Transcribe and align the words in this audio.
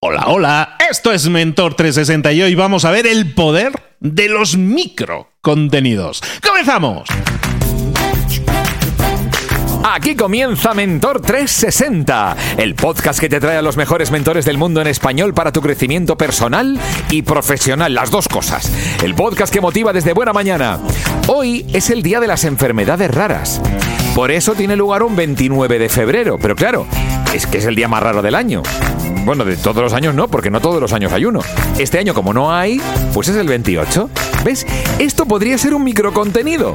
Hola, 0.00 0.26
hola, 0.28 0.76
esto 0.88 1.12
es 1.12 1.28
Mentor 1.28 1.74
360 1.74 2.32
y 2.32 2.42
hoy 2.42 2.54
vamos 2.54 2.84
a 2.84 2.92
ver 2.92 3.04
el 3.04 3.34
poder 3.34 3.72
de 3.98 4.28
los 4.28 4.56
micro 4.56 5.32
contenidos. 5.40 6.22
¡Comenzamos! 6.40 7.08
Aquí 9.82 10.14
comienza 10.14 10.72
Mentor 10.72 11.20
360, 11.20 12.36
el 12.58 12.76
podcast 12.76 13.18
que 13.18 13.28
te 13.28 13.40
trae 13.40 13.56
a 13.56 13.62
los 13.62 13.76
mejores 13.76 14.12
mentores 14.12 14.44
del 14.44 14.56
mundo 14.56 14.80
en 14.80 14.86
español 14.86 15.34
para 15.34 15.50
tu 15.50 15.60
crecimiento 15.60 16.16
personal 16.16 16.78
y 17.10 17.22
profesional, 17.22 17.92
las 17.92 18.12
dos 18.12 18.28
cosas. 18.28 18.70
El 19.02 19.16
podcast 19.16 19.52
que 19.52 19.60
motiva 19.60 19.92
desde 19.92 20.12
buena 20.12 20.32
mañana. 20.32 20.78
Hoy 21.26 21.66
es 21.72 21.90
el 21.90 22.04
día 22.04 22.20
de 22.20 22.28
las 22.28 22.44
enfermedades 22.44 23.10
raras. 23.10 23.60
Por 24.18 24.32
eso 24.32 24.56
tiene 24.56 24.74
lugar 24.74 25.04
un 25.04 25.14
29 25.14 25.78
de 25.78 25.88
febrero, 25.88 26.38
pero 26.42 26.56
claro, 26.56 26.88
es 27.32 27.46
que 27.46 27.58
es 27.58 27.66
el 27.66 27.76
día 27.76 27.86
más 27.86 28.02
raro 28.02 28.20
del 28.20 28.34
año. 28.34 28.64
Bueno, 29.24 29.44
de 29.44 29.56
todos 29.56 29.80
los 29.80 29.92
años 29.92 30.12
no, 30.12 30.26
porque 30.26 30.50
no 30.50 30.60
todos 30.60 30.80
los 30.80 30.92
años 30.92 31.12
hay 31.12 31.24
uno. 31.24 31.38
Este 31.78 32.00
año, 32.00 32.14
como 32.14 32.34
no 32.34 32.52
hay, 32.52 32.80
pues 33.14 33.28
es 33.28 33.36
el 33.36 33.46
28. 33.46 34.10
¿Ves? 34.44 34.66
Esto 34.98 35.24
podría 35.26 35.56
ser 35.56 35.72
un 35.72 35.84
microcontenido. 35.84 36.74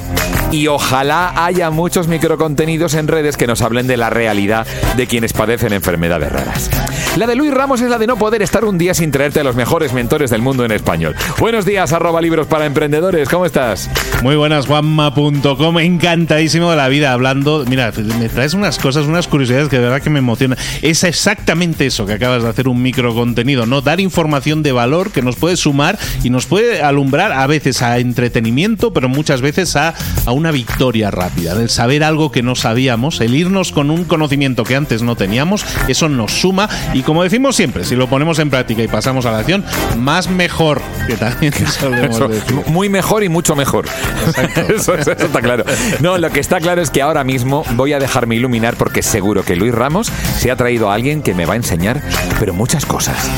Y 0.51 0.67
ojalá 0.67 1.33
haya 1.35 1.69
muchos 1.69 2.07
microcontenidos 2.07 2.93
en 2.93 3.09
redes 3.09 3.35
que 3.35 3.45
nos 3.45 3.61
hablen 3.61 3.87
de 3.87 3.97
la 3.97 4.09
realidad 4.09 4.65
de 4.95 5.05
quienes 5.05 5.33
padecen 5.33 5.73
enfermedades 5.73 6.31
raras. 6.31 6.69
La 7.15 7.27
de 7.27 7.35
Luis 7.35 7.53
Ramos 7.53 7.79
es 7.79 7.91
la 7.91 7.99
de 7.99 8.07
no 8.07 8.17
poder 8.17 8.41
estar 8.41 8.65
un 8.65 8.79
día 8.79 8.95
sin 8.95 9.11
traerte 9.11 9.39
a 9.39 9.43
los 9.43 9.55
mejores 9.55 9.93
mentores 9.93 10.31
del 10.31 10.41
mundo 10.41 10.65
en 10.65 10.71
español. 10.71 11.15
Buenos 11.37 11.63
días, 11.63 11.93
arroba 11.93 12.19
libros 12.19 12.47
para 12.47 12.65
emprendedores. 12.65 13.29
¿Cómo 13.29 13.45
estás? 13.45 13.87
Muy 14.23 14.35
buenas, 14.35 14.65
Juanma.com. 14.65 15.77
Encantadísimo 15.77 16.71
de 16.71 16.77
la 16.77 16.87
vida 16.87 17.13
hablando. 17.13 17.65
Mira, 17.69 17.91
me 18.19 18.29
traes 18.29 18.55
unas 18.55 18.79
cosas, 18.79 19.05
unas 19.05 19.27
curiosidades 19.27 19.69
que 19.69 19.77
de 19.77 19.83
verdad 19.83 20.01
que 20.01 20.09
me 20.09 20.17
emocionan. 20.17 20.57
Es 20.81 21.03
exactamente 21.03 21.85
eso 21.85 22.07
que 22.07 22.13
acabas 22.13 22.41
de 22.41 22.49
hacer, 22.49 22.67
un 22.67 22.81
microcontenido, 22.81 23.67
¿no? 23.67 23.81
Dar 23.81 23.99
información 23.99 24.63
de 24.63 24.71
valor 24.71 25.11
que 25.11 25.21
nos 25.21 25.35
puede 25.35 25.55
sumar 25.55 25.99
y 26.23 26.31
nos 26.31 26.47
puede 26.47 26.81
alumbrar 26.81 27.31
a 27.31 27.45
veces 27.45 27.83
a 27.83 27.99
entretenimiento, 27.99 28.91
pero 28.91 29.07
muchas 29.07 29.41
veces 29.41 29.75
a, 29.75 29.93
a 30.25 30.31
una 30.31 30.49
victoria 30.49 31.11
rápida. 31.11 31.53
El 31.53 31.69
saber 31.69 32.03
algo 32.03 32.31
que 32.31 32.41
no 32.41 32.55
sabíamos, 32.55 33.21
el 33.21 33.35
irnos 33.35 33.71
con 33.71 33.91
un 33.91 34.03
conocimiento 34.05 34.63
que 34.63 34.75
antes 34.75 35.03
no 35.03 35.15
teníamos, 35.15 35.63
eso 35.87 36.09
nos 36.09 36.31
suma 36.31 36.67
y 36.95 37.02
como 37.03 37.23
decimos 37.23 37.55
siempre, 37.55 37.83
si 37.83 37.95
lo 37.95 38.07
ponemos 38.07 38.39
en 38.39 38.49
práctica 38.49 38.81
y 38.81 38.87
pasamos 38.87 39.25
a 39.25 39.31
la 39.31 39.39
acción, 39.39 39.63
más 39.97 40.29
mejor, 40.29 40.81
que 41.07 41.15
también 41.15 41.53
eso, 42.09 42.29
Muy 42.67 42.89
mejor 42.89 43.23
y 43.23 43.29
mucho 43.29 43.55
mejor. 43.55 43.85
eso, 44.75 44.95
eso, 44.95 45.11
está 45.11 45.41
claro. 45.41 45.65
No, 45.99 46.17
lo 46.17 46.29
que 46.29 46.39
está 46.39 46.59
claro 46.59 46.81
es 46.81 46.89
que 46.89 47.01
ahora 47.01 47.23
mismo 47.23 47.63
voy 47.75 47.93
a 47.93 47.99
dejarme 47.99 48.35
iluminar 48.35 48.75
porque 48.75 49.01
seguro 49.01 49.43
que 49.43 49.55
Luis 49.55 49.73
Ramos 49.73 50.11
se 50.37 50.51
ha 50.51 50.55
traído 50.55 50.89
a 50.89 50.95
alguien 50.95 51.21
que 51.21 51.33
me 51.33 51.45
va 51.45 51.53
a 51.53 51.57
enseñar, 51.57 52.01
pero 52.39 52.53
muchas 52.53 52.85
cosas. 52.85 53.29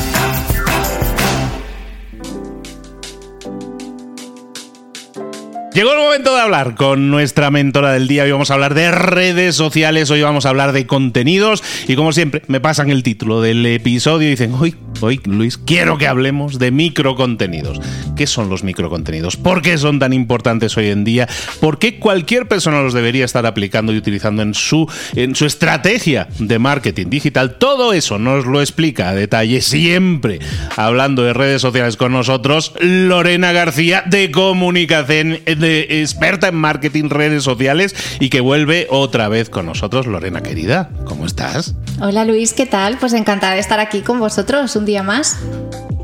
Llegó 5.76 5.92
el 5.92 5.98
momento 5.98 6.34
de 6.34 6.40
hablar 6.40 6.74
con 6.74 7.10
nuestra 7.10 7.50
mentora 7.50 7.92
del 7.92 8.08
día. 8.08 8.22
Hoy 8.22 8.30
vamos 8.30 8.50
a 8.50 8.54
hablar 8.54 8.72
de 8.72 8.90
redes 8.90 9.56
sociales, 9.56 10.10
hoy 10.10 10.22
vamos 10.22 10.46
a 10.46 10.48
hablar 10.48 10.72
de 10.72 10.86
contenidos 10.86 11.62
y 11.86 11.96
como 11.96 12.14
siempre 12.14 12.40
me 12.46 12.60
pasan 12.60 12.88
el 12.88 13.02
título 13.02 13.42
del 13.42 13.66
episodio 13.66 14.26
y 14.26 14.30
dicen, 14.30 14.54
hoy, 14.54 14.74
hoy 15.02 15.20
Luis, 15.26 15.58
quiero 15.58 15.98
que 15.98 16.06
hablemos 16.06 16.58
de 16.58 16.70
microcontenidos. 16.70 17.78
¿Qué 18.16 18.26
son 18.26 18.48
los 18.48 18.64
microcontenidos? 18.64 19.36
¿Por 19.36 19.60
qué 19.60 19.76
son 19.76 19.98
tan 19.98 20.14
importantes 20.14 20.74
hoy 20.78 20.88
en 20.88 21.04
día? 21.04 21.28
¿Por 21.60 21.78
qué 21.78 21.98
cualquier 21.98 22.48
persona 22.48 22.80
los 22.80 22.94
debería 22.94 23.26
estar 23.26 23.44
aplicando 23.44 23.92
y 23.92 23.98
utilizando 23.98 24.40
en 24.40 24.54
su, 24.54 24.90
en 25.14 25.34
su 25.34 25.44
estrategia 25.44 26.26
de 26.38 26.58
marketing 26.58 27.10
digital? 27.10 27.56
Todo 27.58 27.92
eso 27.92 28.18
nos 28.18 28.46
lo 28.46 28.62
explica 28.62 29.10
a 29.10 29.14
detalle 29.14 29.60
siempre 29.60 30.38
hablando 30.74 31.22
de 31.22 31.34
redes 31.34 31.60
sociales 31.60 31.98
con 31.98 32.12
nosotros 32.12 32.72
Lorena 32.80 33.52
García 33.52 34.04
de 34.06 34.30
Comunicación 34.30 35.40
experta 35.66 36.48
en 36.48 36.56
marketing, 36.56 37.08
redes 37.10 37.42
sociales 37.42 37.94
y 38.20 38.28
que 38.28 38.40
vuelve 38.40 38.86
otra 38.90 39.28
vez 39.28 39.50
con 39.50 39.66
nosotros. 39.66 40.06
Lorena, 40.06 40.42
querida, 40.42 40.90
¿cómo 41.04 41.26
estás? 41.26 41.74
Hola 42.00 42.24
Luis, 42.24 42.52
¿qué 42.52 42.66
tal? 42.66 42.98
Pues 42.98 43.12
encantada 43.12 43.54
de 43.54 43.60
estar 43.60 43.80
aquí 43.80 44.00
con 44.00 44.18
vosotros 44.18 44.74
un 44.76 44.84
día 44.84 45.02
más. 45.02 45.38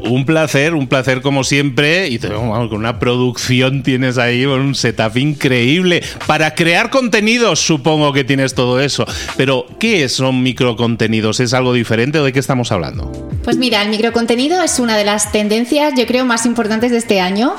Un 0.05 0.27
placer, 0.27 0.75
un 0.75 0.89
placer 0.89 1.23
como 1.23 1.45
siempre. 1.45 2.09
Y 2.09 2.19
vamos, 2.19 2.69
con 2.69 2.79
una 2.79 2.99
producción 2.99 3.83
tienes 3.83 4.19
ahí, 4.19 4.45
un 4.45 4.75
setup 4.75 5.17
increíble. 5.17 6.03
Para 6.27 6.55
crear 6.55 6.91
contenidos, 6.91 7.61
supongo 7.61 8.13
que 8.13 8.25
tienes 8.25 8.55
todo 8.55 8.81
eso. 8.81 9.07
Pero, 9.37 9.67
¿qué 9.79 10.09
son 10.09 10.43
microcontenidos? 10.43 11.39
¿Es 11.41 11.55
algo 11.55 11.73
diferente 11.73 12.19
o 12.19 12.25
de 12.25 12.33
qué 12.33 12.41
estamos 12.41 12.73
hablando? 12.73 13.13
Pues 13.45 13.57
mira, 13.59 13.83
el 13.83 13.91
microcontenido 13.91 14.61
es 14.63 14.81
una 14.81 14.97
de 14.97 15.05
las 15.05 15.31
tendencias, 15.31 15.95
yo 15.97 16.07
creo, 16.07 16.25
más 16.25 16.47
importantes 16.47 16.91
de 16.91 16.99
este 16.99 17.21
año. 17.21 17.55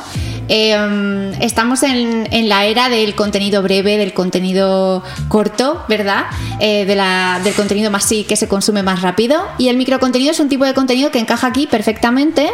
Eh, 0.49 1.31
estamos 1.39 1.83
en, 1.83 2.49
la 2.49 2.65
era 2.65 2.89
del 2.89 3.15
contenido 3.15 3.61
breve, 3.61 3.97
del 3.97 4.13
contenido 4.13 5.03
corto, 5.27 5.83
¿verdad? 5.87 6.25
Eh, 6.59 6.85
del 6.85 7.53
contenido 7.55 7.91
más 7.91 8.05
sí 8.05 8.23
que 8.23 8.35
se 8.35 8.47
consume 8.47 8.83
más 8.83 9.01
rápido. 9.01 9.41
Y 9.57 9.69
el 9.69 9.77
microcontenido 9.77 10.31
es 10.31 10.39
un 10.39 10.49
tipo 10.49 10.65
de 10.65 10.73
contenido 10.73 11.11
que 11.11 11.19
encaja 11.19 11.47
aquí 11.47 11.67
perfectamente 11.67 12.49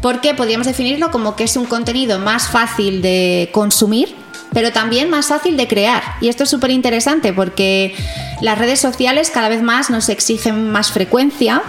porque 0.00 0.34
podríamos 0.34 0.66
definirlo 0.66 1.10
como 1.10 1.36
que 1.36 1.44
es 1.44 1.56
un 1.56 1.66
contenido 1.66 2.18
más 2.18 2.48
fácil 2.48 3.02
de 3.02 3.50
consumir, 3.52 4.14
pero 4.52 4.72
también 4.72 5.10
más 5.10 5.26
fácil 5.26 5.56
de 5.56 5.68
crear. 5.68 6.02
Y 6.20 6.28
esto 6.28 6.44
es 6.44 6.50
súper 6.50 6.70
interesante 6.70 7.32
porque 7.32 7.94
las 8.40 8.58
redes 8.58 8.80
sociales 8.80 9.30
cada 9.30 9.48
vez 9.48 9.62
más 9.62 9.90
nos 9.90 10.08
exigen 10.08 10.70
más 10.70 10.90
frecuencia 10.90 11.62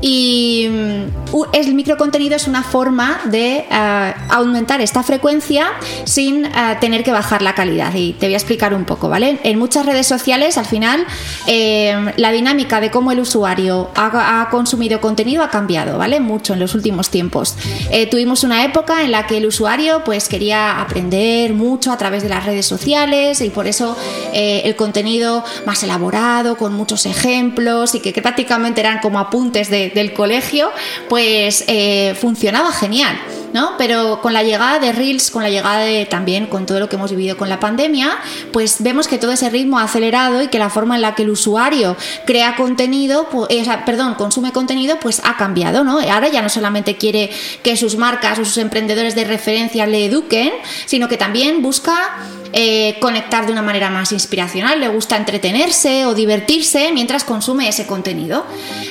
y 0.00 0.68
mm, 0.70 1.36
el 1.52 1.74
microcontenido 1.74 2.36
es 2.36 2.46
una 2.48 2.62
forma 2.62 3.20
de 3.24 3.66
uh, 3.70 4.34
aumentar 4.34 4.80
esta 4.80 5.02
frecuencia 5.02 5.68
sin 6.04 6.46
uh, 6.46 6.50
tener 6.80 7.04
que 7.04 7.12
bajar 7.12 7.42
la 7.42 7.54
calidad. 7.54 7.94
Y 7.94 8.14
te 8.14 8.26
voy 8.26 8.34
a 8.34 8.36
explicar 8.36 8.74
un 8.74 8.84
poco, 8.84 9.08
¿vale? 9.08 9.38
En 9.42 9.58
muchas 9.58 9.86
redes 9.86 10.06
sociales, 10.06 10.58
al 10.58 10.66
final, 10.66 11.06
eh, 11.46 12.12
la 12.16 12.32
dinámica 12.32 12.80
de 12.80 12.90
cómo 12.90 13.12
el 13.12 13.20
usuario 13.20 13.90
ha, 13.94 14.48
consumido 14.50 15.00
contenido 15.00 15.42
ha 15.42 15.50
cambiado, 15.50 15.98
¿vale? 15.98 16.20
Mucho 16.20 16.54
en 16.54 16.60
los 16.60 16.74
últimos 16.74 17.10
tiempos. 17.10 17.56
Eh, 17.90 18.06
tuvimos 18.06 18.44
una 18.44 18.64
época 18.64 19.02
en 19.04 19.12
la 19.12 19.26
que 19.26 19.38
el 19.38 19.46
usuario 19.46 20.02
pues 20.04 20.28
quería 20.28 20.80
aprender 20.80 21.54
mucho 21.54 21.92
a 21.92 21.98
través 21.98 22.22
de 22.22 22.28
las 22.28 22.44
redes 22.44 22.66
sociales 22.66 23.40
y 23.40 23.50
por 23.50 23.66
eso 23.66 23.96
eh, 24.32 24.62
el 24.64 24.76
contenido 24.76 25.44
más 25.66 25.82
elaborado, 25.82 26.56
con 26.56 26.74
muchos 26.74 27.06
ejemplos 27.06 27.94
y 27.94 28.00
que 28.00 28.12
prácticamente 28.20 28.80
eran 28.80 29.00
como 29.00 29.18
apuntes 29.18 29.70
de, 29.70 29.89
del 29.94 30.12
colegio, 30.12 30.70
pues 31.08 31.64
eh, 31.66 32.14
funcionaba 32.20 32.72
genial. 32.72 33.18
¿no? 33.52 33.72
Pero 33.78 34.20
con 34.20 34.32
la 34.32 34.42
llegada 34.42 34.78
de 34.78 34.92
Reels, 34.92 35.30
con 35.30 35.42
la 35.42 35.50
llegada 35.50 35.80
de 35.80 36.06
también 36.06 36.46
con 36.46 36.66
todo 36.66 36.78
lo 36.78 36.88
que 36.88 36.96
hemos 36.96 37.10
vivido 37.10 37.36
con 37.36 37.48
la 37.48 37.60
pandemia, 37.60 38.18
pues 38.52 38.82
vemos 38.82 39.08
que 39.08 39.18
todo 39.18 39.32
ese 39.32 39.50
ritmo 39.50 39.78
ha 39.78 39.84
acelerado 39.84 40.42
y 40.42 40.48
que 40.48 40.58
la 40.58 40.70
forma 40.70 40.96
en 40.96 41.02
la 41.02 41.14
que 41.14 41.22
el 41.22 41.30
usuario 41.30 41.96
crea 42.26 42.56
contenido, 42.56 43.28
pues, 43.30 43.48
perdón, 43.86 44.14
consume 44.14 44.52
contenido, 44.52 44.98
pues 45.00 45.20
ha 45.24 45.36
cambiado, 45.36 45.84
¿no? 45.84 45.98
Ahora 45.98 46.28
ya 46.28 46.42
no 46.42 46.48
solamente 46.48 46.96
quiere 46.96 47.30
que 47.62 47.76
sus 47.76 47.96
marcas 47.96 48.38
o 48.38 48.44
sus 48.44 48.58
emprendedores 48.58 49.14
de 49.14 49.24
referencia 49.24 49.86
le 49.86 50.06
eduquen, 50.06 50.52
sino 50.86 51.08
que 51.08 51.16
también 51.16 51.62
busca 51.62 52.18
eh, 52.52 52.96
conectar 53.00 53.46
de 53.46 53.52
una 53.52 53.62
manera 53.62 53.90
más 53.90 54.12
inspiracional, 54.12 54.80
le 54.80 54.88
gusta 54.88 55.16
entretenerse 55.16 56.06
o 56.06 56.14
divertirse 56.14 56.90
mientras 56.92 57.24
consume 57.24 57.68
ese 57.68 57.86
contenido. 57.86 58.44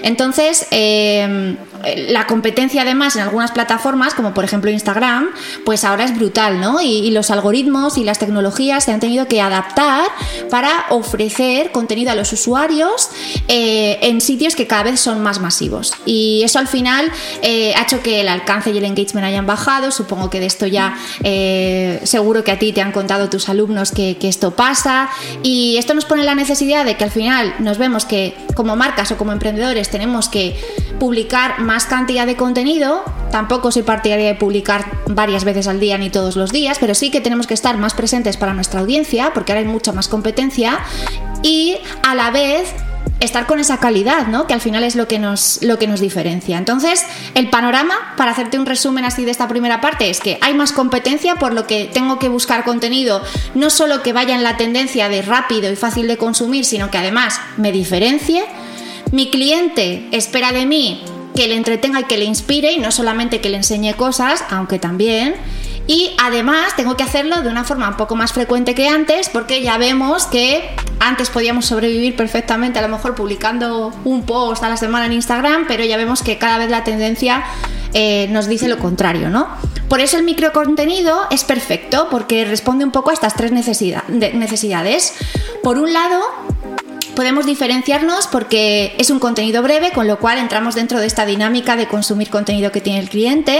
Entonces, 0.03 0.67
eh, 0.71 1.55
la 1.95 2.27
competencia 2.27 2.81
además 2.81 3.15
en 3.15 3.21
algunas 3.21 3.51
plataformas, 3.51 4.13
como 4.13 4.33
por 4.33 4.43
ejemplo 4.43 4.69
Instagram, 4.69 5.29
pues 5.65 5.83
ahora 5.83 6.03
es 6.03 6.15
brutal, 6.15 6.59
¿no? 6.59 6.81
Y, 6.81 7.09
los 7.09 7.31
algoritmos 7.31 7.97
y 7.97 8.03
las 8.03 8.19
tecnologías 8.19 8.83
se 8.83 8.91
han 8.91 8.99
tenido 8.99 9.27
que 9.27 9.41
adaptar 9.41 10.05
para 10.51 10.85
ofrecer 10.89 11.71
contenido 11.71 12.11
a 12.11 12.15
los 12.15 12.31
usuarios 12.31 13.09
eh, 13.47 13.97
en 14.03 14.21
sitios 14.21 14.55
que 14.55 14.67
cada 14.67 14.83
vez 14.83 14.99
son 14.99 15.21
más 15.21 15.39
masivos. 15.39 15.93
Y 16.05 16.43
eso 16.43 16.59
al 16.59 16.67
final 16.67 17.11
eh, 17.41 17.73
ha 17.75 17.81
hecho 17.81 18.03
que 18.03 18.21
el 18.21 18.27
alcance 18.27 18.69
y 18.69 18.77
el 18.77 18.85
engagement 18.85 19.25
hayan 19.25 19.47
bajado. 19.47 19.91
Supongo 19.91 20.29
que 20.29 20.39
de 20.39 20.45
esto 20.45 20.67
ya 20.67 20.95
eh, 21.23 21.99
seguro 22.03 22.43
que 22.43 22.51
a 22.51 22.59
ti 22.59 22.73
te 22.73 22.81
han 22.81 22.91
contado 22.91 23.29
tus 23.29 23.49
alumnos 23.49 23.91
que, 23.91 24.17
que 24.17 24.29
esto 24.29 24.51
pasa. 24.51 25.09
Y 25.41 25.77
esto 25.77 25.95
nos 25.95 26.05
pone 26.05 26.23
la 26.23 26.35
necesidad 26.35 26.85
de 26.85 26.95
que 26.95 27.05
al 27.05 27.11
final 27.11 27.55
nos 27.57 27.79
vemos 27.79 28.05
que 28.05 28.35
como 28.53 28.75
marcas 28.75 29.11
o 29.11 29.17
como 29.17 29.31
emprendedores 29.31 29.89
tenemos 29.89 30.29
que 30.29 30.59
publicar 30.99 31.59
más 31.59 31.85
cantidad 31.85 32.25
de 32.25 32.35
contenido. 32.35 33.03
Tampoco 33.31 33.71
soy 33.71 33.83
partidaria 33.83 34.27
de 34.27 34.35
publicar 34.35 34.85
varias 35.07 35.43
veces 35.43 35.67
al 35.67 35.79
día 35.79 35.97
ni 35.97 36.09
todos 36.09 36.35
los 36.35 36.51
días, 36.51 36.77
pero 36.79 36.93
sí 36.93 37.09
que 37.09 37.21
tenemos 37.21 37.47
que 37.47 37.53
estar 37.53 37.77
más 37.77 37.93
presentes 37.93 38.37
para 38.37 38.53
nuestra 38.53 38.81
audiencia, 38.81 39.31
porque 39.33 39.51
ahora 39.51 39.61
hay 39.61 39.67
mucha 39.67 39.91
más 39.91 40.07
competencia, 40.07 40.79
y 41.41 41.77
a 42.03 42.15
la 42.15 42.31
vez 42.31 42.73
estar 43.19 43.45
con 43.47 43.59
esa 43.59 43.77
calidad, 43.79 44.27
¿no? 44.27 44.47
Que 44.47 44.53
al 44.53 44.61
final 44.61 44.83
es 44.83 44.95
lo 44.95 45.07
que 45.07 45.19
nos 45.19 45.61
lo 45.61 45.77
que 45.77 45.87
nos 45.87 45.99
diferencia. 45.99 46.57
Entonces, 46.57 47.05
el 47.35 47.49
panorama 47.49 48.13
para 48.17 48.31
hacerte 48.31 48.57
un 48.57 48.65
resumen 48.65 49.05
así 49.05 49.25
de 49.25 49.31
esta 49.31 49.47
primera 49.47 49.81
parte 49.81 50.09
es 50.09 50.19
que 50.19 50.37
hay 50.41 50.53
más 50.53 50.71
competencia, 50.71 51.35
por 51.35 51.53
lo 51.53 51.67
que 51.67 51.89
tengo 51.91 52.19
que 52.19 52.29
buscar 52.29 52.63
contenido 52.63 53.21
no 53.55 53.69
solo 53.69 54.03
que 54.03 54.13
vaya 54.13 54.35
en 54.35 54.43
la 54.43 54.57
tendencia 54.57 55.09
de 55.09 55.21
rápido 55.21 55.71
y 55.71 55.75
fácil 55.75 56.07
de 56.07 56.17
consumir, 56.17 56.65
sino 56.65 56.89
que 56.91 56.97
además 56.97 57.41
me 57.57 57.71
diferencie. 57.71 58.43
Mi 59.11 59.29
cliente 59.29 60.07
espera 60.11 60.51
de 60.51 60.65
mí 60.65 61.03
que 61.35 61.47
le 61.47 61.55
entretenga 61.55 62.01
y 62.01 62.03
que 62.03 62.17
le 62.17 62.25
inspire 62.25 62.73
y 62.73 62.79
no 62.79 62.91
solamente 62.91 63.41
que 63.41 63.49
le 63.49 63.57
enseñe 63.57 63.93
cosas, 63.93 64.43
aunque 64.49 64.77
también. 64.77 65.35
Y 65.87 66.11
además 66.21 66.75
tengo 66.75 66.95
que 66.95 67.03
hacerlo 67.03 67.41
de 67.41 67.49
una 67.49 67.63
forma 67.63 67.89
un 67.89 67.97
poco 67.97 68.15
más 68.15 68.33
frecuente 68.33 68.75
que 68.75 68.87
antes 68.87 69.29
porque 69.29 69.63
ya 69.63 69.77
vemos 69.79 70.27
que 70.27 70.69
antes 70.99 71.29
podíamos 71.31 71.65
sobrevivir 71.65 72.15
perfectamente 72.15 72.77
a 72.77 72.83
lo 72.83 72.89
mejor 72.89 73.15
publicando 73.15 73.91
un 74.05 74.23
post 74.23 74.63
a 74.63 74.69
la 74.69 74.77
semana 74.77 75.07
en 75.07 75.13
Instagram, 75.13 75.65
pero 75.67 75.83
ya 75.83 75.97
vemos 75.97 76.21
que 76.21 76.37
cada 76.37 76.59
vez 76.59 76.69
la 76.69 76.83
tendencia 76.83 77.43
eh, 77.93 78.27
nos 78.29 78.47
dice 78.47 78.67
lo 78.67 78.77
contrario, 78.77 79.29
¿no? 79.29 79.47
Por 79.87 79.99
eso 79.99 80.17
el 80.17 80.23
microcontenido 80.23 81.25
es 81.31 81.43
perfecto 81.43 82.07
porque 82.11 82.45
responde 82.45 82.85
un 82.85 82.91
poco 82.91 83.09
a 83.09 83.13
estas 83.13 83.33
tres 83.33 83.51
necesidades. 83.51 85.15
Por 85.63 85.79
un 85.79 85.91
lado, 85.91 86.21
podemos 87.19 87.45
diferenciarnos 87.45 88.27
porque 88.27 88.95
es 88.97 89.09
un 89.09 89.19
contenido 89.19 89.61
breve, 89.61 89.91
con 89.91 90.07
lo 90.07 90.19
cual 90.19 90.37
entramos 90.37 90.73
dentro 90.73 91.01
de 91.01 91.05
esta 91.05 91.25
dinámica 91.25 91.75
de 91.75 91.85
consumir 91.85 92.29
contenido 92.29 92.71
que 92.71 92.79
tiene 92.79 92.99
el 92.99 93.09
cliente. 93.09 93.59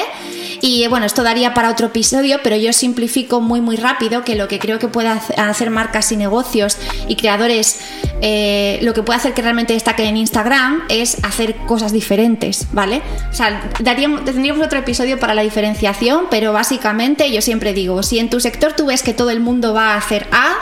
Y 0.62 0.88
bueno, 0.88 1.06
esto 1.06 1.24
daría 1.24 1.54
para 1.54 1.70
otro 1.70 1.88
episodio, 1.88 2.40
pero 2.42 2.56
yo 2.56 2.72
simplifico 2.72 3.42
muy 3.42 3.60
muy 3.60 3.76
rápido 3.76 4.24
que 4.24 4.36
lo 4.36 4.48
que 4.48 4.60
creo 4.60 4.80
que 4.80 4.88
puede 4.88 5.10
hacer 5.10 5.72
marcas 5.72 6.10
y 6.14 6.16
negocios 6.16 6.78
y 7.10 7.18
creadores, 7.18 7.82
eh, 8.22 8.80
lo 8.82 8.94
que 8.94 9.04
puede 9.04 9.18
hacer 9.18 9.34
que 9.34 9.42
realmente 9.42 9.74
destaquen 9.74 10.06
en 10.06 10.16
Instagram 10.16 10.84
es 10.88 11.18
hacer 11.26 11.58
cosas 11.68 11.92
diferentes, 11.92 12.68
¿vale? 12.72 13.02
O 13.30 13.34
sea, 13.34 13.70
daríamos, 13.82 14.24
tendríamos 14.24 14.66
otro 14.66 14.80
episodio 14.80 15.20
para 15.20 15.34
la 15.34 15.42
diferenciación, 15.42 16.28
pero 16.32 16.54
básicamente 16.54 17.30
yo 17.30 17.42
siempre 17.42 17.74
digo, 17.74 18.04
si 18.04 18.20
en 18.20 18.30
tu 18.30 18.40
sector 18.40 18.72
tú 18.72 18.86
ves 18.86 19.04
que 19.04 19.14
todo 19.14 19.32
el 19.32 19.42
mundo 19.42 19.74
va 19.74 19.96
a 19.96 19.98
hacer 19.98 20.28
A, 20.32 20.56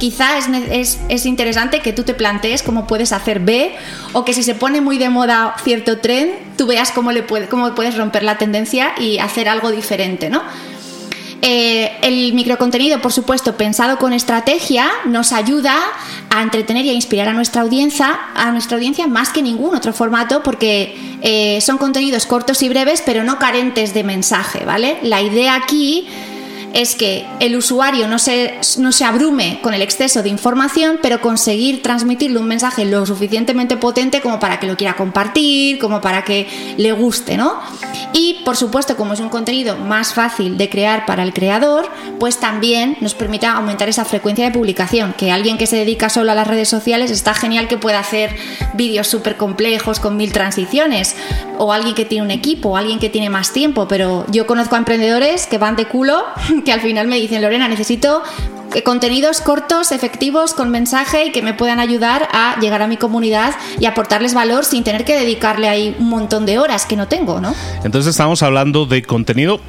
quizá 0.00 0.38
es, 0.38 0.48
es, 0.70 0.98
es 1.08 1.26
interesante 1.26 1.80
que 1.80 1.92
tú 1.92 2.02
te 2.02 2.14
plantees 2.14 2.64
cómo 2.64 2.88
puedes 2.88 3.12
hacer 3.12 3.38
B 3.38 3.76
o 4.12 4.24
que 4.24 4.34
si 4.34 4.42
se 4.42 4.56
pone 4.56 4.80
muy 4.80 4.98
de 4.98 5.10
moda 5.10 5.54
cierto 5.62 5.98
tren, 5.98 6.32
tú 6.56 6.66
veas 6.66 6.90
cómo, 6.90 7.12
le 7.12 7.22
puede, 7.22 7.46
cómo 7.46 7.72
puedes 7.76 7.96
romper 7.96 8.24
la 8.24 8.38
tendencia 8.38 8.94
y 8.98 9.18
hacer 9.18 9.48
algo 9.48 9.70
diferente, 9.70 10.30
¿no? 10.30 10.42
Eh, 11.42 11.92
el 12.02 12.34
microcontenido, 12.34 13.00
por 13.00 13.12
supuesto, 13.12 13.56
pensado 13.56 13.98
con 13.98 14.12
estrategia, 14.12 14.90
nos 15.06 15.32
ayuda 15.32 15.74
a 16.28 16.42
entretener 16.42 16.84
y 16.84 16.90
a 16.90 16.92
inspirar 16.92 17.28
a 17.28 17.32
nuestra 17.32 17.62
audiencia, 17.62 18.20
a 18.34 18.52
nuestra 18.52 18.76
audiencia 18.76 19.06
más 19.06 19.30
que 19.30 19.40
ningún 19.40 19.74
otro 19.74 19.94
formato, 19.94 20.42
porque 20.42 20.94
eh, 21.22 21.60
son 21.62 21.78
contenidos 21.78 22.26
cortos 22.26 22.62
y 22.62 22.68
breves, 22.68 23.02
pero 23.04 23.24
no 23.24 23.38
carentes 23.38 23.94
de 23.94 24.04
mensaje, 24.04 24.66
¿vale? 24.66 24.98
La 25.02 25.22
idea 25.22 25.54
aquí 25.54 26.06
es 26.72 26.94
que 26.94 27.26
el 27.40 27.56
usuario 27.56 28.06
no 28.08 28.18
se, 28.18 28.54
no 28.78 28.92
se 28.92 29.04
abrume 29.04 29.60
con 29.62 29.74
el 29.74 29.82
exceso 29.82 30.22
de 30.22 30.28
información, 30.28 30.98
pero 31.02 31.20
conseguir 31.20 31.82
transmitirle 31.82 32.38
un 32.38 32.46
mensaje 32.46 32.84
lo 32.84 33.04
suficientemente 33.06 33.76
potente 33.76 34.20
como 34.20 34.38
para 34.38 34.60
que 34.60 34.66
lo 34.66 34.76
quiera 34.76 34.94
compartir, 34.94 35.78
como 35.78 36.00
para 36.00 36.24
que 36.24 36.46
le 36.76 36.92
guste, 36.92 37.36
¿no? 37.36 37.58
Y 38.12 38.40
por 38.44 38.56
supuesto, 38.56 38.96
como 38.96 39.14
es 39.14 39.20
un 39.20 39.28
contenido 39.28 39.76
más 39.76 40.14
fácil 40.14 40.56
de 40.58 40.68
crear 40.68 41.06
para 41.06 41.22
el 41.22 41.32
creador, 41.32 41.88
pues 42.18 42.38
también 42.38 42.96
nos 43.00 43.14
permite 43.14 43.46
aumentar 43.46 43.88
esa 43.88 44.04
frecuencia 44.04 44.44
de 44.44 44.50
publicación, 44.50 45.14
que 45.16 45.32
alguien 45.32 45.58
que 45.58 45.66
se 45.66 45.76
dedica 45.76 46.08
solo 46.08 46.32
a 46.32 46.34
las 46.34 46.46
redes 46.46 46.68
sociales 46.68 47.10
está 47.10 47.34
genial 47.34 47.68
que 47.68 47.78
pueda 47.78 47.98
hacer 47.98 48.36
vídeos 48.74 49.06
súper 49.06 49.36
complejos 49.36 50.00
con 50.00 50.16
mil 50.16 50.32
transiciones, 50.32 51.16
o 51.58 51.72
alguien 51.72 51.94
que 51.94 52.04
tiene 52.04 52.24
un 52.24 52.30
equipo, 52.30 52.70
o 52.70 52.76
alguien 52.76 52.98
que 52.98 53.08
tiene 53.08 53.30
más 53.30 53.52
tiempo, 53.52 53.88
pero 53.88 54.24
yo 54.30 54.46
conozco 54.46 54.76
a 54.76 54.78
emprendedores 54.78 55.46
que 55.46 55.58
van 55.58 55.76
de 55.76 55.86
culo 55.86 56.24
que 56.62 56.72
al 56.72 56.80
final 56.80 57.06
me 57.06 57.16
dicen, 57.16 57.42
Lorena, 57.42 57.68
necesito 57.68 58.22
eh, 58.74 58.82
contenidos 58.82 59.40
cortos, 59.40 59.92
efectivos, 59.92 60.54
con 60.54 60.70
mensaje 60.70 61.26
y 61.26 61.32
que 61.32 61.42
me 61.42 61.54
puedan 61.54 61.80
ayudar 61.80 62.28
a 62.32 62.58
llegar 62.60 62.82
a 62.82 62.86
mi 62.86 62.96
comunidad 62.96 63.54
y 63.78 63.86
aportarles 63.86 64.34
valor 64.34 64.64
sin 64.64 64.84
tener 64.84 65.04
que 65.04 65.18
dedicarle 65.18 65.68
ahí 65.68 65.96
un 65.98 66.08
montón 66.08 66.46
de 66.46 66.58
horas 66.58 66.86
que 66.86 66.96
no 66.96 67.08
tengo, 67.08 67.40
¿no? 67.40 67.54
Entonces 67.84 68.10
estamos 68.10 68.42
hablando 68.42 68.86
de 68.86 69.02
contenido 69.02 69.60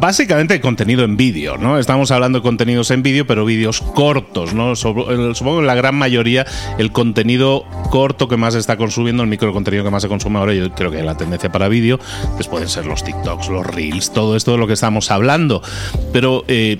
básicamente 0.00 0.60
contenido 0.60 1.04
en 1.04 1.16
vídeo, 1.16 1.56
¿no? 1.56 1.78
Estamos 1.78 2.10
hablando 2.10 2.38
de 2.38 2.42
contenidos 2.42 2.90
en 2.90 3.02
vídeo, 3.02 3.26
pero 3.26 3.44
vídeos 3.44 3.80
cortos, 3.80 4.54
¿no? 4.54 4.76
Supongo 4.76 5.60
que 5.60 5.66
la 5.66 5.74
gran 5.74 5.94
mayoría 5.94 6.46
el 6.78 6.92
contenido 6.92 7.64
corto 7.90 8.28
que 8.28 8.36
más 8.36 8.54
se 8.54 8.60
está 8.60 8.76
consumiendo, 8.76 9.22
el 9.22 9.28
microcontenido 9.28 9.84
que 9.84 9.90
más 9.90 10.02
se 10.02 10.08
consume 10.08 10.38
ahora, 10.38 10.54
yo 10.54 10.70
creo 10.72 10.90
que 10.90 11.02
la 11.02 11.16
tendencia 11.16 11.50
para 11.50 11.68
vídeo, 11.68 11.98
pues 12.36 12.48
pueden 12.48 12.68
ser 12.68 12.86
los 12.86 13.04
TikToks, 13.04 13.48
los 13.48 13.66
Reels, 13.66 14.12
todo 14.12 14.36
esto 14.36 14.52
de 14.52 14.58
lo 14.58 14.66
que 14.66 14.72
estamos 14.74 15.10
hablando. 15.10 15.62
Pero 16.12 16.44
eh, 16.48 16.78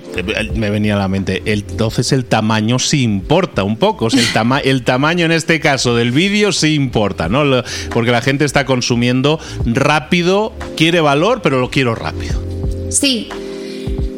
me 0.55 0.69
venía 0.69 0.95
a 0.95 0.99
la 0.99 1.07
mente, 1.07 1.41
entonces 1.45 2.11
el 2.11 2.25
tamaño 2.25 2.79
sí 2.79 3.03
importa 3.03 3.63
un 3.63 3.77
poco, 3.77 4.07
el, 4.07 4.19
el 4.63 4.83
tamaño 4.83 5.25
en 5.25 5.31
este 5.31 5.59
caso 5.59 5.95
del 5.95 6.11
vídeo 6.11 6.51
sí 6.51 6.75
importa, 6.75 7.29
¿no? 7.29 7.63
Porque 7.91 8.11
la 8.11 8.21
gente 8.21 8.45
está 8.45 8.65
consumiendo 8.65 9.39
rápido, 9.65 10.53
quiere 10.75 11.01
valor, 11.01 11.41
pero 11.41 11.59
lo 11.59 11.69
quiero 11.69 11.95
rápido. 11.95 12.48
Sí. 12.89 13.29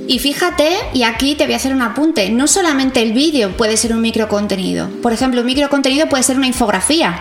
Y 0.07 0.19
fíjate, 0.19 0.69
y 0.93 1.03
aquí 1.03 1.35
te 1.35 1.45
voy 1.45 1.53
a 1.53 1.57
hacer 1.57 1.73
un 1.73 1.81
apunte, 1.81 2.29
no 2.29 2.47
solamente 2.47 3.01
el 3.01 3.13
vídeo 3.13 3.55
puede 3.55 3.77
ser 3.77 3.93
un 3.93 4.01
microcontenido. 4.01 4.89
Por 5.01 5.13
ejemplo, 5.13 5.41
un 5.41 5.47
microcontenido 5.47 6.09
puede 6.09 6.23
ser 6.23 6.37
una 6.37 6.47
infografía. 6.47 7.19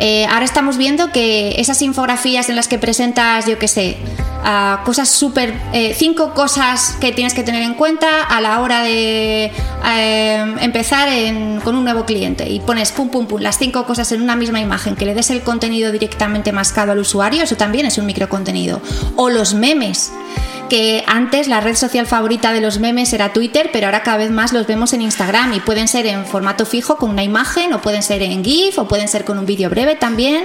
Eh, 0.00 0.26
ahora 0.26 0.44
estamos 0.44 0.76
viendo 0.76 1.10
que 1.10 1.54
esas 1.58 1.80
infografías 1.80 2.50
en 2.50 2.56
las 2.56 2.68
que 2.68 2.78
presentas, 2.78 3.46
yo 3.46 3.58
qué 3.58 3.68
sé, 3.68 3.96
cosas 4.84 5.08
súper. 5.08 5.54
Eh, 5.72 5.94
cinco 5.96 6.34
cosas 6.34 6.96
que 7.00 7.12
tienes 7.12 7.32
que 7.32 7.42
tener 7.42 7.62
en 7.62 7.74
cuenta 7.74 8.22
a 8.22 8.40
la 8.40 8.60
hora 8.60 8.82
de 8.82 9.50
eh, 9.88 10.54
empezar 10.60 11.08
con 11.64 11.74
un 11.74 11.84
nuevo 11.84 12.04
cliente 12.04 12.48
y 12.48 12.60
pones 12.60 12.92
pum, 12.92 13.08
pum, 13.08 13.26
pum, 13.26 13.40
las 13.40 13.58
cinco 13.58 13.86
cosas 13.86 14.12
en 14.12 14.20
una 14.20 14.36
misma 14.36 14.60
imagen, 14.60 14.94
que 14.94 15.06
le 15.06 15.14
des 15.14 15.30
el 15.30 15.40
contenido 15.40 15.90
directamente 15.90 16.52
mascado 16.52 16.92
al 16.92 16.98
usuario, 16.98 17.44
eso 17.44 17.56
también 17.56 17.86
es 17.86 17.96
un 17.96 18.04
microcontenido. 18.04 18.82
O 19.16 19.30
los 19.30 19.54
memes 19.54 20.12
que 20.68 21.04
antes 21.06 21.48
la 21.48 21.60
red 21.60 21.74
social 21.74 22.06
favorita 22.06 22.52
de 22.52 22.60
los 22.60 22.78
memes 22.78 23.12
era 23.12 23.32
Twitter, 23.32 23.70
pero 23.72 23.86
ahora 23.86 24.02
cada 24.02 24.18
vez 24.18 24.30
más 24.30 24.52
los 24.52 24.66
vemos 24.66 24.92
en 24.92 25.02
Instagram 25.02 25.52
y 25.54 25.60
pueden 25.60 25.88
ser 25.88 26.06
en 26.06 26.26
formato 26.26 26.66
fijo 26.66 26.96
con 26.96 27.10
una 27.10 27.24
imagen, 27.24 27.72
o 27.72 27.80
pueden 27.80 28.02
ser 28.02 28.22
en 28.22 28.44
GIF, 28.44 28.78
o 28.78 28.88
pueden 28.88 29.08
ser 29.08 29.24
con 29.24 29.38
un 29.38 29.46
vídeo 29.46 29.70
breve 29.70 29.94
también. 29.94 30.44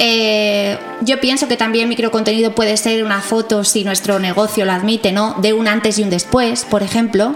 Eh, 0.00 0.78
yo 1.00 1.20
pienso 1.20 1.48
que 1.48 1.56
también 1.56 1.88
microcontenido 1.88 2.54
puede 2.54 2.76
ser 2.76 3.02
una 3.04 3.20
foto, 3.20 3.64
si 3.64 3.84
nuestro 3.84 4.18
negocio 4.18 4.64
lo 4.64 4.72
admite, 4.72 5.12
¿no? 5.12 5.34
De 5.40 5.52
un 5.52 5.66
antes 5.66 5.98
y 5.98 6.02
un 6.02 6.10
después, 6.10 6.64
por 6.64 6.82
ejemplo 6.82 7.34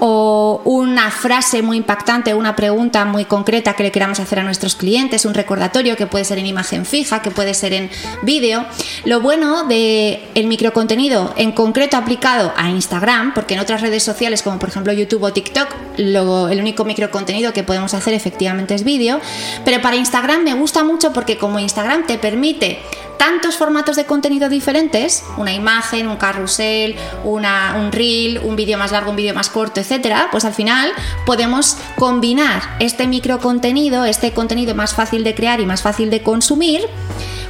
o 0.00 0.60
una 0.64 1.10
frase 1.10 1.62
muy 1.62 1.76
impactante, 1.78 2.34
una 2.34 2.56
pregunta 2.56 3.04
muy 3.04 3.24
concreta 3.24 3.74
que 3.74 3.82
le 3.82 3.92
queramos 3.92 4.20
hacer 4.20 4.38
a 4.38 4.42
nuestros 4.42 4.74
clientes, 4.74 5.24
un 5.24 5.34
recordatorio 5.34 5.96
que 5.96 6.06
puede 6.06 6.24
ser 6.24 6.38
en 6.38 6.46
imagen 6.46 6.84
fija, 6.84 7.22
que 7.22 7.30
puede 7.30 7.54
ser 7.54 7.72
en 7.72 7.90
vídeo. 8.22 8.64
Lo 9.04 9.20
bueno 9.20 9.64
de 9.64 10.28
el 10.34 10.46
microcontenido 10.46 11.32
en 11.36 11.52
concreto 11.52 11.96
aplicado 11.96 12.52
a 12.56 12.70
Instagram, 12.70 13.34
porque 13.34 13.54
en 13.54 13.60
otras 13.60 13.80
redes 13.80 14.02
sociales 14.02 14.42
como 14.42 14.58
por 14.58 14.68
ejemplo 14.68 14.92
YouTube 14.92 15.22
o 15.22 15.32
TikTok, 15.32 15.68
el 15.98 16.60
único 16.60 16.84
microcontenido 16.84 17.52
que 17.52 17.62
podemos 17.62 17.94
hacer 17.94 18.14
efectivamente 18.14 18.74
es 18.74 18.84
vídeo, 18.84 19.20
pero 19.64 19.80
para 19.80 19.96
Instagram 19.96 20.42
me 20.42 20.54
gusta 20.54 20.84
mucho 20.84 21.12
porque 21.12 21.38
como 21.38 21.58
Instagram 21.58 22.06
te 22.06 22.18
permite 22.18 22.80
tantos 23.18 23.56
formatos 23.56 23.96
de 23.96 24.04
contenido 24.04 24.48
diferentes, 24.48 25.24
una 25.36 25.52
imagen, 25.52 26.08
un 26.08 26.16
carrusel, 26.16 26.96
una, 27.24 27.76
un 27.78 27.92
reel, 27.92 28.38
un 28.38 28.56
vídeo 28.56 28.78
más 28.78 28.92
largo, 28.92 29.10
un 29.10 29.16
vídeo 29.16 29.34
más 29.34 29.48
corto, 29.48 29.80
etcétera, 29.80 30.28
pues 30.30 30.44
al 30.44 30.54
final 30.54 30.92
podemos 31.24 31.76
combinar 31.96 32.62
este 32.80 33.06
microcontenido, 33.06 34.04
este 34.04 34.32
contenido 34.32 34.74
más 34.74 34.94
fácil 34.94 35.24
de 35.24 35.34
crear 35.34 35.60
y 35.60 35.66
más 35.66 35.82
fácil 35.82 36.10
de 36.10 36.22
consumir 36.22 36.82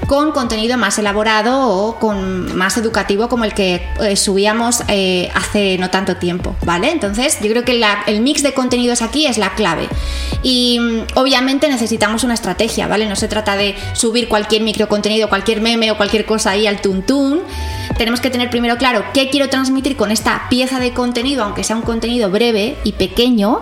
con 0.06 0.32
contenido 0.32 0.78
más 0.78 0.98
elaborado 0.98 1.68
o 1.68 1.98
con 1.98 2.56
más 2.56 2.76
educativo 2.76 3.28
como 3.28 3.44
el 3.44 3.54
que 3.54 3.86
eh, 4.00 4.16
subíamos 4.16 4.82
eh, 4.88 5.30
hace 5.34 5.78
no 5.78 5.90
tanto 5.90 6.16
tiempo, 6.16 6.54
¿vale? 6.64 6.90
Entonces 6.90 7.38
yo 7.40 7.50
creo 7.50 7.64
que 7.64 7.82
el 8.06 8.20
mix 8.20 8.42
de 8.42 8.54
contenidos 8.54 9.02
aquí 9.02 9.26
es 9.26 9.38
la 9.38 9.54
clave 9.54 9.88
y 10.42 10.78
mm, 10.80 11.18
obviamente 11.18 11.68
necesitamos 11.68 12.24
una 12.24 12.34
estrategia, 12.34 12.86
¿vale? 12.86 13.06
No 13.06 13.16
se 13.16 13.28
trata 13.28 13.56
de 13.56 13.74
subir 13.94 14.28
cualquier 14.28 14.62
microcontenido, 14.62 15.28
cualquier 15.28 15.60
meme 15.60 15.90
o 15.90 15.96
cualquier 15.96 16.24
cosa 16.24 16.50
ahí 16.50 16.66
al 16.66 16.80
tuntún. 16.80 17.40
Tenemos 17.98 18.20
que 18.20 18.30
tener 18.30 18.50
primero 18.50 18.76
claro 18.76 19.04
qué 19.14 19.30
quiero 19.30 19.48
transmitir 19.48 19.96
con 19.96 20.10
esta 20.10 20.48
pieza 20.48 20.78
de 20.78 20.92
contenido, 20.92 21.42
aunque 21.44 21.64
sea 21.64 21.76
un 21.76 21.82
contenido 21.82 22.30
breve 22.30 22.76
y 22.84 22.92
pequeño 22.92 23.60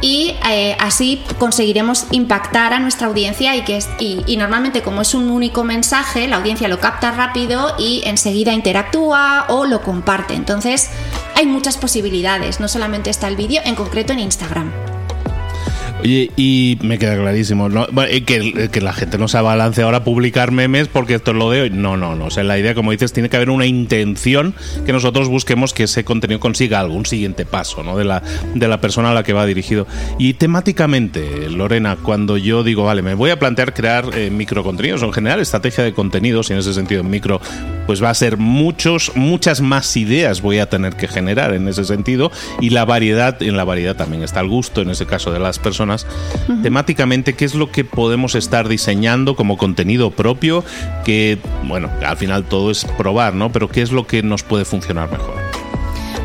y 0.00 0.34
eh, 0.48 0.76
así 0.80 1.22
conseguiremos 1.38 2.06
impactar 2.10 2.72
a 2.72 2.78
nuestra 2.78 3.06
audiencia 3.06 3.56
y 3.56 3.62
que 3.62 3.78
y, 3.98 4.36
normalmente 4.36 4.82
como 4.82 5.02
es 5.02 5.14
un 5.14 5.30
único 5.30 5.64
mensaje 5.64 6.28
la 6.28 6.36
audiencia 6.36 6.68
lo 6.68 6.80
capta 6.80 7.12
rápido 7.12 7.74
y 7.78 8.02
enseguida 8.04 8.52
interactúa 8.52 9.46
o 9.48 9.66
lo 9.66 9.82
comparte. 9.82 10.34
Entonces 10.34 10.90
hay 11.34 11.46
muchas 11.46 11.76
posibilidades 11.76 12.60
no 12.60 12.68
solamente 12.68 13.10
está 13.10 13.28
el 13.28 13.36
vídeo 13.36 13.62
en 13.64 13.74
concreto 13.74 14.12
en 14.12 14.20
Instagram 14.20 14.83
Oye, 16.04 16.30
y 16.36 16.76
me 16.82 16.98
queda 16.98 17.16
clarísimo, 17.16 17.70
¿no? 17.70 17.86
Eh, 18.02 18.24
que, 18.24 18.68
que, 18.70 18.80
la 18.82 18.92
gente 18.92 19.16
no 19.16 19.26
se 19.26 19.38
abalance 19.38 19.80
ahora 19.80 19.98
a 19.98 20.04
publicar 20.04 20.50
memes 20.50 20.86
porque 20.86 21.14
esto 21.14 21.30
es 21.30 21.36
lo 21.38 21.50
de 21.50 21.62
hoy. 21.62 21.70
No, 21.70 21.96
no, 21.96 22.14
no. 22.14 22.26
O 22.26 22.30
sea, 22.30 22.44
la 22.44 22.58
idea, 22.58 22.74
como 22.74 22.90
dices, 22.90 23.14
tiene 23.14 23.30
que 23.30 23.36
haber 23.36 23.48
una 23.48 23.64
intención 23.64 24.54
que 24.84 24.92
nosotros 24.92 25.28
busquemos 25.28 25.72
que 25.72 25.84
ese 25.84 26.04
contenido 26.04 26.40
consiga 26.40 26.78
algún 26.78 27.06
siguiente 27.06 27.46
paso, 27.46 27.82
¿no? 27.82 27.96
De 27.96 28.04
la, 28.04 28.22
de 28.54 28.68
la 28.68 28.82
persona 28.82 29.12
a 29.12 29.14
la 29.14 29.22
que 29.22 29.32
va 29.32 29.46
dirigido. 29.46 29.86
Y 30.18 30.34
temáticamente, 30.34 31.48
Lorena, 31.48 31.96
cuando 31.96 32.36
yo 32.36 32.62
digo, 32.64 32.84
vale, 32.84 33.00
me 33.00 33.14
voy 33.14 33.30
a 33.30 33.38
plantear 33.38 33.72
crear 33.72 34.10
eh, 34.12 34.28
microcontenidos 34.28 35.02
o 35.02 35.06
en 35.06 35.12
general 35.14 35.40
estrategia 35.40 35.84
de 35.84 35.94
contenidos, 35.94 36.50
y 36.50 36.52
en 36.52 36.58
ese 36.58 36.74
sentido 36.74 37.02
micro, 37.02 37.40
pues 37.86 38.02
va 38.02 38.10
a 38.10 38.14
ser 38.14 38.36
muchos, 38.36 39.12
muchas 39.14 39.62
más 39.62 39.96
ideas 39.96 40.42
voy 40.42 40.58
a 40.58 40.68
tener 40.68 40.96
que 40.96 41.08
generar 41.08 41.54
en 41.54 41.66
ese 41.66 41.84
sentido. 41.84 42.30
Y 42.60 42.70
la 42.70 42.84
variedad, 42.84 43.42
en 43.42 43.56
la 43.56 43.64
variedad 43.64 43.96
también 43.96 44.22
está 44.22 44.40
el 44.40 44.48
gusto, 44.48 44.82
en 44.82 44.90
ese 44.90 45.06
caso 45.06 45.32
de 45.32 45.38
las 45.38 45.58
personas 45.58 45.93
temáticamente 46.62 47.34
qué 47.34 47.44
es 47.44 47.54
lo 47.54 47.70
que 47.70 47.84
podemos 47.84 48.34
estar 48.34 48.68
diseñando 48.68 49.36
como 49.36 49.56
contenido 49.56 50.10
propio, 50.10 50.64
que, 51.04 51.38
bueno, 51.64 51.90
al 52.04 52.16
final 52.16 52.44
todo 52.44 52.70
es 52.70 52.84
probar, 52.84 53.34
¿no? 53.34 53.52
Pero 53.52 53.68
qué 53.68 53.82
es 53.82 53.92
lo 53.92 54.06
que 54.06 54.22
nos 54.22 54.42
puede 54.42 54.64
funcionar 54.64 55.10
mejor. 55.10 55.34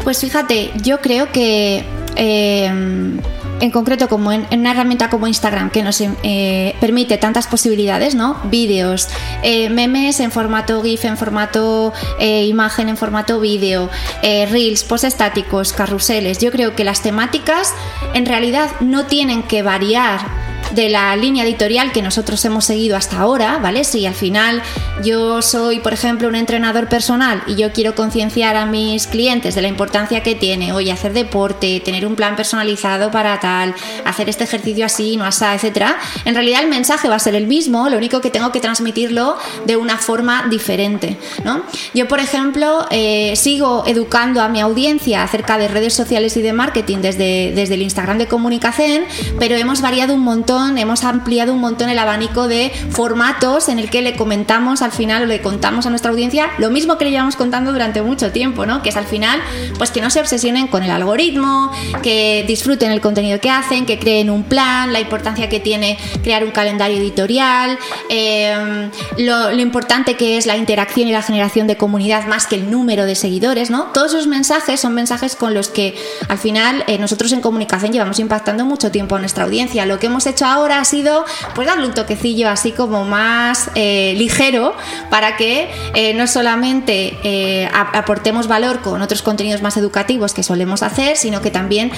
Pues 0.03 0.21
fíjate, 0.21 0.71
yo 0.83 0.99
creo 1.01 1.31
que... 1.31 1.83
Eh, 2.15 3.19
en 3.59 3.71
concreto 3.71 4.07
como 4.07 4.31
en, 4.31 4.47
una 4.51 4.71
herramienta 4.71 5.09
como 5.09 5.27
Instagram 5.27 5.69
que 5.69 5.83
nos 5.83 6.01
eh, 6.01 6.75
permite 6.79 7.17
tantas 7.17 7.47
posibilidades, 7.47 8.15
¿no? 8.15 8.39
Vídeos, 8.45 9.07
eh, 9.43 9.69
memes 9.69 10.19
en 10.19 10.31
formato 10.31 10.81
GIF, 10.81 11.05
en 11.05 11.17
formato 11.17 11.93
eh, 12.19 12.45
imagen, 12.45 12.89
en 12.89 12.97
formato 12.97 13.39
vídeo, 13.39 13.89
reels, 14.21 14.83
post 14.83 15.03
estáticos, 15.03 15.73
carruseles. 15.73 16.39
Yo 16.39 16.51
creo 16.51 16.75
que 16.75 16.83
las 16.83 17.01
temáticas 17.01 17.73
en 18.13 18.25
realidad 18.25 18.69
no 18.79 19.05
tienen 19.05 19.43
que 19.43 19.61
variar 19.61 20.48
de 20.75 20.89
la 20.89 21.15
línea 21.15 21.43
editorial 21.43 21.91
que 21.91 22.01
nosotros 22.01 22.43
hemos 22.45 22.65
seguido 22.65 22.95
hasta 22.95 23.19
ahora, 23.19 23.57
¿vale? 23.57 23.83
Si 23.83 24.05
al 24.05 24.13
final 24.13 24.61
yo 25.03 25.41
soy, 25.41 25.79
por 25.79 25.93
ejemplo, 25.93 26.27
un 26.27 26.35
entrenador 26.35 26.87
personal 26.87 27.41
y 27.47 27.55
yo 27.55 27.71
quiero 27.71 27.95
concienciar 27.95 28.55
a 28.55 28.65
mis 28.65 29.07
clientes 29.07 29.55
de 29.55 29.61
la 29.61 29.67
importancia 29.67 30.21
que 30.21 30.35
tiene, 30.35 30.73
oye, 30.73 30.91
hacer 30.91 31.13
deporte, 31.13 31.79
tener 31.79 32.05
un 32.05 32.15
plan 32.15 32.35
personalizado 32.35 33.11
para 33.11 33.39
tal, 33.39 33.73
hacer 34.05 34.29
este 34.29 34.43
ejercicio 34.43 34.85
así, 34.85 35.17
no 35.17 35.25
así, 35.25 35.45
etcétera, 35.45 35.97
en 36.25 36.35
realidad 36.35 36.63
el 36.63 36.69
mensaje 36.69 37.07
va 37.07 37.15
a 37.15 37.19
ser 37.19 37.35
el 37.35 37.47
mismo, 37.47 37.89
lo 37.89 37.97
único 37.97 38.21
que 38.21 38.29
tengo 38.29 38.51
que 38.51 38.59
transmitirlo 38.59 39.37
de 39.65 39.77
una 39.77 39.97
forma 39.97 40.47
diferente, 40.49 41.17
¿no? 41.43 41.63
Yo, 41.93 42.07
por 42.07 42.19
ejemplo, 42.19 42.85
eh, 42.91 43.33
sigo 43.35 43.83
educando 43.87 44.41
a 44.41 44.49
mi 44.49 44.59
audiencia 44.59 45.23
acerca 45.23 45.57
de 45.57 45.67
redes 45.67 45.93
sociales 45.93 46.35
y 46.37 46.41
de 46.41 46.53
marketing 46.53 46.97
desde, 46.97 47.53
desde 47.55 47.75
el 47.75 47.81
Instagram 47.81 48.17
de 48.17 48.27
comunicación, 48.27 49.03
pero 49.39 49.55
hemos 49.55 49.81
variado 49.81 50.13
un 50.13 50.21
montón 50.21 50.58
hemos 50.67 51.03
ampliado 51.03 51.53
un 51.53 51.59
montón 51.59 51.89
el 51.89 51.99
abanico 51.99 52.47
de 52.47 52.71
formatos 52.91 53.69
en 53.69 53.79
el 53.79 53.89
que 53.89 54.01
le 54.01 54.15
comentamos 54.15 54.81
al 54.81 54.91
final 54.91 55.23
o 55.23 55.25
le 55.25 55.41
contamos 55.41 55.85
a 55.85 55.89
nuestra 55.89 56.11
audiencia 56.11 56.49
lo 56.57 56.69
mismo 56.69 56.97
que 56.97 57.05
le 57.05 57.11
llevamos 57.11 57.35
contando 57.35 57.71
durante 57.71 58.01
mucho 58.01 58.31
tiempo, 58.31 58.65
¿no? 58.65 58.81
Que 58.81 58.89
es 58.89 58.97
al 58.97 59.05
final, 59.05 59.39
pues 59.77 59.91
que 59.91 60.01
no 60.01 60.09
se 60.09 60.19
obsesionen 60.19 60.67
con 60.67 60.83
el 60.83 60.91
algoritmo, 60.91 61.71
que 62.01 62.43
disfruten 62.47 62.91
el 62.91 63.01
contenido 63.01 63.39
que 63.39 63.49
hacen, 63.49 63.85
que 63.85 63.99
creen 63.99 64.29
un 64.29 64.43
plan, 64.43 64.93
la 64.93 64.99
importancia 64.99 65.49
que 65.49 65.59
tiene 65.59 65.97
crear 66.23 66.43
un 66.43 66.51
calendario 66.51 66.97
editorial, 66.97 67.77
em, 68.09 68.89
lo, 69.17 69.51
importante 69.59 70.15
que 70.15 70.37
es 70.37 70.45
la 70.45 70.57
interacción 70.57 71.07
y 71.07 71.11
la 71.11 71.21
generación 71.21 71.67
de 71.67 71.77
comunidad 71.77 72.27
más 72.27 72.47
que 72.47 72.55
el 72.55 72.71
número 72.71 73.05
de 73.05 73.15
seguidores, 73.15 73.69
¿no? 73.69 73.85
Todos 73.93 74.13
esos 74.13 74.27
mensajes 74.27 74.79
son 74.79 74.93
mensajes 74.93 75.35
con 75.35 75.53
los 75.53 75.69
que 75.69 75.95
al 76.27 76.37
final 76.37 76.83
eh, 76.87 76.97
nosotros 76.97 77.31
en 77.33 77.41
comunicación 77.41 77.91
llevamos 77.91 78.19
impactando 78.19 78.65
mucho 78.65 78.91
tiempo 78.91 79.15
a 79.15 79.19
nuestra 79.19 79.43
audiencia. 79.43 79.85
Lo 79.85 79.99
que 79.99 80.07
hemos 80.07 80.25
hecho 80.25 80.45
ahora 80.49 80.79
ha 80.79 80.85
sido 80.85 81.25
pues 81.55 81.67
darle 81.67 81.85
un 81.85 81.93
toquecillo 81.93 82.49
así 82.49 82.71
como 82.71 83.05
más 83.05 83.69
eh, 83.75 84.13
ligero 84.17 84.73
para 85.09 85.37
que 85.37 85.69
eh, 85.93 86.13
no 86.13 86.27
solamente 86.27 87.17
eh, 87.23 87.69
aportemos 87.73 88.47
valor 88.47 88.81
con 88.81 89.01
otros 89.01 89.21
contenidos 89.21 89.61
más 89.61 89.77
educativos 89.77 90.33
que 90.33 90.43
solemos 90.43 90.83
hacer, 90.83 91.17
sino 91.17 91.41
que 91.41 91.51
también 91.51 91.91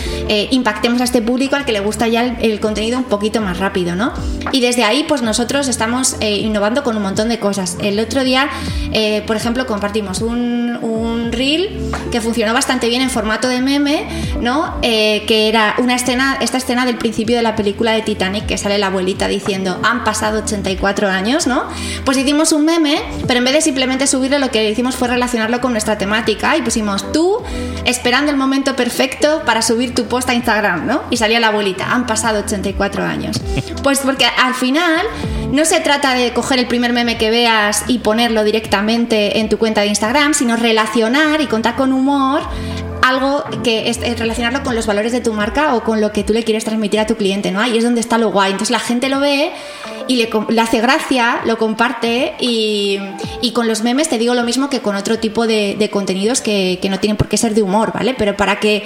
impactemos 0.51 1.01
a 1.01 1.03
este 1.03 1.22
público 1.22 1.55
al 1.55 1.65
que 1.65 1.72
le 1.72 1.79
gusta 1.79 2.08
ya 2.08 2.24
el, 2.24 2.60
contenido 2.60 2.98
un 2.98 3.05
poquito 3.05 3.41
más 3.41 3.58
rápido, 3.58 3.96
¿no? 3.96 4.13
Y 4.51 4.62
desde 4.62 4.84
ahí 4.84 5.05
pues 5.08 5.22
nosotros 5.22 5.67
estamos 5.67 6.15
innovando 6.22 6.84
con 6.84 6.96
un 6.96 7.03
montón 7.03 7.29
de 7.29 7.39
cosas. 7.39 7.77
El 7.81 8.00
otro 8.00 8.24
día, 8.24 8.50
por 9.25 9.36
ejemplo, 9.36 9.65
compartimos 9.65 10.22
un, 10.22 10.77
un, 10.81 11.31
reel 11.31 11.91
que 12.12 12.22
funcionó 12.22 12.53
bastante 12.53 12.88
bien 12.89 13.01
en 13.01 13.10
formato 13.10 13.48
de 13.48 13.62
meme, 13.62 14.05
¿no? 14.39 14.79
que 14.81 15.48
era 15.48 15.75
una 15.77 15.96
escena, 15.96 16.38
esta 16.41 16.58
escena 16.58 16.86
del 16.86 16.98
principio 16.98 17.36
de 17.38 17.43
la 17.43 17.55
película 17.55 17.93
de 17.93 18.01
Titanic 18.01 18.41
que 18.48 18.58
sale 18.58 18.78
la 18.78 18.88
abuelita 18.88 19.28
diciendo 19.28 19.80
han 19.84 20.04
pasado 20.04 20.40
84 20.40 21.10
años, 21.10 21.48
¿no? 21.48 21.64
Pues 22.06 22.18
hicimos 22.18 22.52
un 22.52 22.66
meme, 22.66 23.02
pero 23.28 23.40
en 23.40 23.46
vez 23.46 23.54
de 23.54 23.62
simplemente 23.62 24.08
subirlo, 24.08 24.40
lo 24.40 24.52
que 24.52 24.70
hicimos 24.70 24.96
fue 24.96 25.08
relacionarlo 25.08 25.62
con 25.62 25.72
nuestra 25.72 25.98
temática 25.98 26.58
y 26.58 26.62
pusimos 26.62 27.12
tú 27.12 27.42
esperando 27.86 28.32
el 28.32 28.38
momento 28.38 28.76
perfecto 28.76 29.42
para 29.46 29.62
subir 29.62 29.96
tu 29.96 30.06
post 30.06 30.30
a 30.30 30.34
Instagram, 30.34 30.88
¿no? 30.88 31.04
Y 31.10 31.18
salía 31.18 31.40
la 31.40 31.48
abuelita, 31.48 31.92
han 31.92 32.06
pasado 32.06 32.40
84 32.40 33.04
años. 33.04 33.42
Pues 33.84 34.00
porque 34.00 34.26
al 34.26 34.54
final 34.54 35.06
no 35.52 35.66
se 35.66 35.80
trata 35.80 36.14
de 36.14 36.34
coger 36.34 36.60
el 36.60 36.68
primer 36.68 36.94
meme 36.94 37.18
que 37.18 37.30
veas 37.30 37.84
y 37.88 38.00
ponerlo 38.00 38.44
directamente 38.44 39.40
en 39.40 39.50
tu 39.50 39.58
cuenta 39.58 39.82
de 39.82 39.88
Instagram, 39.88 40.34
sino 40.34 40.56
relacionar 40.56 41.42
y 41.42 41.48
contar 41.48 41.76
con 41.76 41.94
humor 41.94 42.42
algo 43.01 43.43
que 43.63 43.89
es, 43.89 44.00
relacionarlo 44.20 44.63
con 44.63 44.75
los 44.75 44.86
valores 44.86 45.12
de 45.12 45.22
tu 45.22 45.34
marca 45.34 45.75
o 45.75 45.84
con 45.84 46.01
lo 46.01 46.12
que 46.12 46.24
tú 46.24 46.34
le 46.34 46.43
quieres 46.43 46.63
transmitir 46.63 47.00
a 47.00 47.08
tu 47.08 47.15
cliente, 47.15 47.51
¿no? 47.51 47.60
Ahí 47.60 47.77
es 47.77 47.84
donde 47.84 48.01
está 48.01 48.17
lo 48.17 48.31
guay. 48.31 48.51
Entonces 48.51 48.72
la 48.72 48.79
gente 48.79 49.10
lo 49.10 49.20
ve 49.20 49.51
y 50.08 50.15
le, 50.15 50.62
hace 50.62 50.81
gracia, 50.81 51.41
lo 51.46 51.58
comparte 51.58 52.36
y, 52.39 53.00
con 53.53 53.67
los 53.67 53.81
memes 53.81 54.10
te 54.10 54.17
digo 54.17 54.34
lo 54.34 54.43
mismo 54.43 54.70
que 54.70 54.79
con 54.79 54.96
otro 54.96 55.20
tipo 55.20 55.48
de, 55.48 55.89
contenidos 55.91 56.41
que 56.41 56.79
no 56.89 57.00
tienen 57.00 57.17
por 57.17 57.27
qué 57.27 57.38
ser 57.38 57.53
de 57.53 57.62
humor, 57.62 57.91
¿vale? 57.93 58.15
Pero 58.17 58.38
para 58.38 58.60
que 58.60 58.84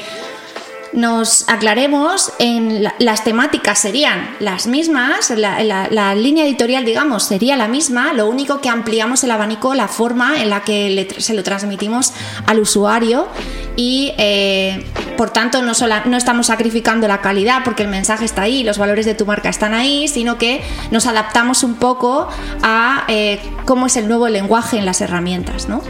nos 0.96 1.48
aclaremos, 1.50 2.32
en 2.40 2.84
las 3.00 3.24
temáticas 3.24 3.80
serían 3.80 4.36
las 4.40 4.66
mismas, 4.66 5.30
la, 5.30 6.16
línea 6.16 6.46
editorial, 6.46 6.86
digamos, 6.86 7.24
sería 7.24 7.58
la 7.58 7.68
misma, 7.68 8.14
lo 8.14 8.28
único 8.28 8.62
que 8.62 8.70
ampliamos 8.70 9.24
el 9.24 9.32
abanico, 9.32 9.76
la 9.76 9.88
forma 9.88 10.42
en 10.42 10.50
la 10.50 10.62
que 10.62 11.08
se 11.18 11.34
lo 11.34 11.44
transmitimos 11.44 12.14
al 12.48 12.60
usuario 12.60 13.28
y, 13.76 14.14
eh, 14.18 14.86
por 15.18 15.32
tanto, 15.32 15.62
no, 15.62 15.74
no 16.06 16.18
estamos 16.18 16.48
sacrificando 16.48 17.08
la 17.08 17.22
calidad 17.22 17.62
porque 17.66 17.84
el 17.84 17.90
mensaje 17.90 18.24
está 18.24 18.44
ahí, 18.44 18.64
los 18.64 18.78
valores 18.78 19.06
de 19.06 19.16
tu 19.16 19.26
marca 19.26 19.50
están 19.50 19.74
ahí, 19.74 20.08
sino 20.08 20.38
que 20.38 20.64
nos 20.92 21.08
adaptamos 21.08 21.64
un 21.64 21.76
poco 21.76 22.30
a 22.64 23.04
eh, 23.10 23.40
cómo 23.66 23.88
es 23.88 23.98
el 23.98 24.08
nuevo 24.08 24.30
lenguaje 24.30 24.78
en 24.78 24.86
las 24.86 25.02
herramientas, 25.02 25.68
¿no? 25.68 25.82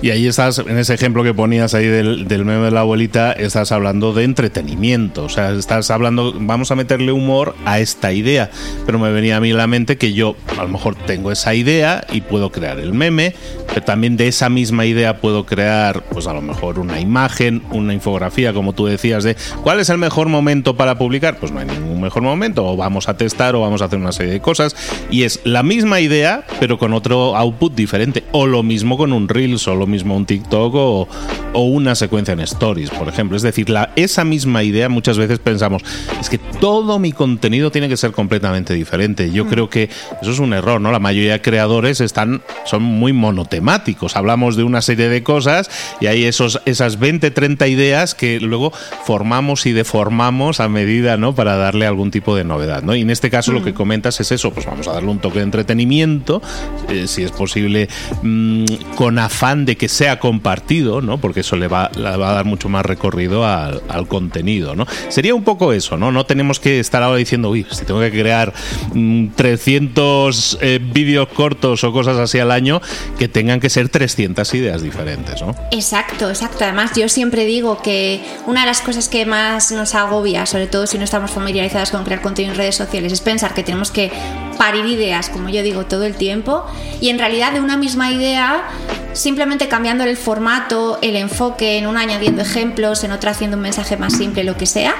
Y 0.00 0.10
ahí 0.10 0.28
estás, 0.28 0.58
en 0.60 0.78
ese 0.78 0.94
ejemplo 0.94 1.24
que 1.24 1.34
ponías 1.34 1.74
ahí 1.74 1.86
del, 1.86 2.24
meme 2.28 2.66
de 2.66 2.70
la 2.70 2.80
abuelita, 2.80 3.32
estás 3.32 3.72
hablando 3.72 4.12
de 4.12 4.22
entretenimiento. 4.22 5.24
O 5.24 5.28
sea, 5.28 5.50
estás 5.50 5.90
hablando, 5.90 6.32
vamos 6.38 6.70
a 6.70 6.76
meterle 6.76 7.10
humor 7.10 7.56
a 7.64 7.80
esta 7.80 8.12
idea. 8.12 8.48
Pero 8.86 9.00
me 9.00 9.10
venía 9.10 9.38
a 9.38 9.40
mí 9.40 9.52
la 9.52 9.66
mente 9.66 9.98
que 9.98 10.12
yo 10.12 10.36
a 10.56 10.62
lo 10.62 10.68
mejor 10.68 10.94
tengo 10.94 11.32
esa 11.32 11.52
idea 11.52 12.06
y 12.12 12.20
puedo 12.20 12.52
crear 12.52 12.78
el 12.78 12.92
meme, 12.92 13.34
pero 13.66 13.82
también 13.82 14.16
de 14.16 14.28
esa 14.28 14.48
misma 14.48 14.86
idea 14.86 15.20
puedo 15.20 15.44
crear, 15.46 16.04
pues 16.04 16.28
a 16.28 16.32
lo 16.32 16.42
mejor 16.42 16.78
una 16.78 17.00
imagen, 17.00 17.62
una 17.72 17.92
infografía, 17.92 18.52
como 18.52 18.74
tú 18.74 18.86
decías, 18.86 19.24
de 19.24 19.36
cuál 19.64 19.80
es 19.80 19.88
el 19.88 19.98
mejor 19.98 20.28
momento 20.28 20.76
para 20.76 20.96
publicar. 20.96 21.38
Pues 21.38 21.50
no 21.50 21.58
hay 21.58 21.66
ningún 21.66 22.00
mejor 22.00 22.22
momento, 22.22 22.64
o 22.64 22.76
vamos 22.76 23.08
a 23.08 23.16
testar 23.16 23.56
o 23.56 23.62
vamos 23.62 23.82
a 23.82 23.86
hacer 23.86 23.98
una 23.98 24.12
serie 24.12 24.34
de 24.34 24.40
cosas. 24.40 24.76
Y 25.10 25.24
es 25.24 25.40
la 25.42 25.64
misma 25.64 26.00
idea, 26.00 26.44
pero 26.60 26.78
con 26.78 26.92
otro 26.92 27.36
output 27.36 27.74
diferente. 27.74 28.22
O 28.30 28.46
lo 28.46 28.62
mismo 28.62 28.96
con 28.96 29.12
un 29.12 29.28
Reels 29.28 29.66
o 29.66 29.74
lo 29.74 29.87
mismo 29.88 30.16
un 30.16 30.26
TikTok 30.26 30.74
o, 30.74 31.08
una 31.54 31.94
secuencia 31.96 32.32
en 32.32 32.40
Stories, 32.40 32.90
por 32.90 33.08
ejemplo. 33.08 33.36
Es 33.36 33.42
decir, 33.42 33.68
la, 33.68 33.90
esa 33.96 34.24
misma 34.24 34.62
idea 34.62 34.88
muchas 34.88 35.18
veces 35.18 35.40
pensamos, 35.40 35.82
es 36.20 36.30
que 36.30 36.38
todo 36.38 36.98
mi 37.00 37.12
contenido 37.12 37.72
tiene 37.72 37.88
que 37.88 37.96
ser 37.96 38.12
completamente 38.12 38.74
diferente. 38.74 39.32
Yo 39.32 39.44
mm. 39.44 39.48
creo 39.48 39.70
que 39.70 39.90
eso 40.22 40.30
es 40.30 40.38
un 40.38 40.52
error, 40.52 40.80
¿no? 40.80 40.92
La 40.92 41.00
mayoría 41.00 41.32
de 41.32 41.42
creadores 41.42 42.00
están, 42.00 42.42
son 42.64 42.82
muy 42.82 43.12
monotemáticos. 43.12 44.16
Hablamos 44.16 44.56
de 44.56 44.62
una 44.62 44.82
serie 44.82 45.08
de 45.08 45.22
cosas 45.22 45.68
y 46.00 46.06
hay 46.06 46.24
esos, 46.24 46.60
esas 46.64 46.98
20, 46.98 47.30
30 47.30 47.66
ideas 47.66 48.14
que 48.14 48.38
luego 48.40 48.72
formamos 49.04 49.66
y 49.66 49.72
deformamos 49.72 50.60
a 50.60 50.68
medida, 50.68 51.16
¿no? 51.16 51.34
Para 51.34 51.56
darle 51.56 51.86
algún 51.86 52.10
tipo 52.10 52.36
de 52.36 52.44
novedad, 52.44 52.82
¿no? 52.82 52.94
Y 52.94 53.00
en 53.00 53.10
este 53.10 53.30
caso 53.30 53.52
lo 53.52 53.64
que 53.64 53.72
mm. 53.72 53.74
comentas 53.74 54.20
es 54.20 54.32
eso, 54.32 54.52
pues 54.52 54.66
vamos 54.66 54.86
a 54.86 54.92
darle 54.92 55.10
un 55.10 55.18
toque 55.18 55.38
de 55.38 55.44
entretenimiento, 55.44 56.42
eh, 56.88 57.06
si 57.06 57.22
es 57.22 57.32
posible, 57.32 57.88
mm, 58.22 58.64
con 58.94 59.18
afán 59.18 59.64
de 59.64 59.76
que 59.78 59.88
sea 59.88 60.18
compartido, 60.18 61.00
¿no? 61.00 61.18
Porque 61.18 61.40
eso 61.40 61.56
le 61.56 61.68
va, 61.68 61.90
le 61.96 62.16
va 62.16 62.30
a 62.30 62.34
dar 62.34 62.44
mucho 62.44 62.68
más 62.68 62.84
recorrido 62.84 63.46
al, 63.46 63.80
contenido, 64.08 64.74
¿no? 64.74 64.86
Sería 65.08 65.34
un 65.34 65.44
poco 65.44 65.72
eso, 65.72 65.96
¿no? 65.96 66.12
No 66.12 66.26
tenemos 66.26 66.60
que 66.60 66.80
estar 66.80 67.02
ahora 67.02 67.18
diciendo, 67.18 67.50
uy, 67.50 67.66
si 67.70 67.84
tengo 67.84 68.00
que 68.00 68.10
crear 68.10 68.52
mmm, 68.92 69.28
300 69.28 70.58
eh, 70.60 70.80
vídeos 70.82 71.28
cortos 71.28 71.84
o 71.84 71.92
cosas 71.92 72.16
así 72.18 72.38
al 72.38 72.50
año, 72.50 72.80
que 73.18 73.28
tengan 73.28 73.60
que 73.60 73.70
ser 73.70 73.88
300 73.88 74.52
ideas 74.54 74.82
diferentes, 74.82 75.40
¿no? 75.42 75.54
Exacto, 75.70 76.28
exacto. 76.28 76.64
Además, 76.64 76.92
yo 76.96 77.08
siempre 77.08 77.44
digo 77.44 77.80
que 77.82 78.20
una 78.46 78.60
de 78.60 78.66
las 78.66 78.80
cosas 78.80 79.08
que 79.08 79.26
más 79.26 79.70
nos 79.72 79.94
agobia, 79.94 80.46
sobre 80.46 80.66
todo 80.66 80.86
si 80.86 80.98
no 80.98 81.04
estamos 81.04 81.30
familiarizadas 81.30 81.90
con 81.90 82.04
crear 82.04 82.20
contenido 82.20 82.52
en 82.52 82.58
redes 82.58 82.76
sociales, 82.76 83.12
es 83.12 83.20
pensar 83.20 83.54
que 83.54 83.62
tenemos 83.62 83.90
que 83.90 84.10
parir 84.58 84.84
ideas, 84.86 85.30
como 85.30 85.48
yo 85.48 85.62
digo, 85.62 85.86
todo 85.86 86.04
el 86.04 86.16
tiempo. 86.16 86.64
Y 87.00 87.08
en 87.08 87.18
realidad 87.18 87.52
de 87.52 87.60
una 87.60 87.76
misma 87.76 88.10
idea, 88.10 88.64
simplemente 89.12 89.68
cambiando 89.68 90.04
el 90.04 90.16
formato, 90.16 90.98
el 91.02 91.16
enfoque, 91.16 91.78
en 91.78 91.86
una 91.86 92.00
añadiendo 92.00 92.42
ejemplos, 92.42 93.04
en 93.04 93.12
otra 93.12 93.32
haciendo 93.32 93.56
un 93.56 93.62
mensaje 93.62 93.96
más 93.96 94.14
simple, 94.14 94.44
lo 94.44 94.56
que 94.56 94.66
sea, 94.66 94.94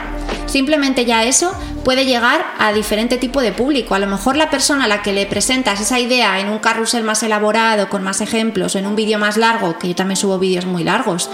simplemente 0.46 1.04
ya 1.04 1.24
eso 1.24 1.52
puede 1.84 2.04
llegar 2.04 2.44
a 2.58 2.72
diferente 2.72 3.18
tipo 3.18 3.40
de 3.40 3.52
público. 3.52 3.94
A 3.94 3.98
lo 3.98 4.06
mejor 4.06 4.36
la 4.36 4.50
persona 4.50 4.84
a 4.84 4.88
la 4.88 5.02
que 5.02 5.12
le 5.12 5.26
presentas 5.26 5.80
esa 5.80 6.00
idea 6.00 6.40
en 6.40 6.48
un 6.48 6.58
carrusel 6.58 7.04
más 7.04 7.22
elaborado, 7.22 7.88
con 7.88 8.02
más 8.02 8.20
ejemplos, 8.20 8.74
o 8.74 8.78
en 8.78 8.86
un 8.86 8.96
vídeo 8.96 9.18
más 9.18 9.36
largo, 9.36 9.78
que 9.78 9.88
yo 9.88 9.94
también 9.94 10.16
subo 10.16 10.38
vídeos 10.38 10.66
muy 10.66 10.84
largos, 10.84 11.30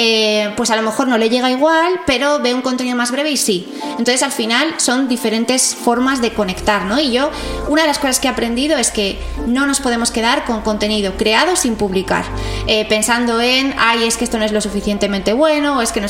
eh, 0.00 0.52
pues 0.56 0.70
a 0.70 0.76
lo 0.76 0.82
mejor 0.82 1.08
no 1.08 1.18
le 1.18 1.28
llega 1.28 1.50
igual, 1.50 2.00
pero 2.06 2.38
ve 2.38 2.54
un 2.54 2.62
contenido 2.62 2.96
más 2.96 3.10
breve 3.10 3.32
y 3.32 3.36
sí. 3.36 3.68
Entonces 3.98 4.22
al 4.22 4.30
final 4.30 4.74
son 4.76 5.08
diferentes 5.08 5.74
formas 5.74 6.22
de 6.22 6.32
conectar, 6.32 6.84
¿no? 6.84 7.00
Y 7.00 7.10
yo, 7.10 7.32
una 7.68 7.82
de 7.82 7.88
las 7.88 7.98
cosas 7.98 8.20
que 8.20 8.28
he 8.28 8.30
aprendido 8.30 8.78
es 8.78 8.92
que 8.92 9.18
no 9.48 9.66
nos 9.66 9.80
podemos 9.80 10.12
quedar 10.12 10.44
con 10.44 10.60
contenido 10.60 11.14
creado 11.16 11.56
sin 11.56 11.74
publicar, 11.74 12.24
eh, 12.68 12.86
pensando 12.88 13.40
en, 13.40 13.74
ay, 13.76 14.04
es 14.04 14.16
que 14.16 14.22
esto 14.22 14.38
no 14.38 14.44
es 14.44 14.52
lo 14.52 14.60
suficientemente 14.60 15.32
bueno, 15.32 15.78
o 15.78 15.82
es 15.82 15.90
que 15.90 16.00
no. 16.00 16.06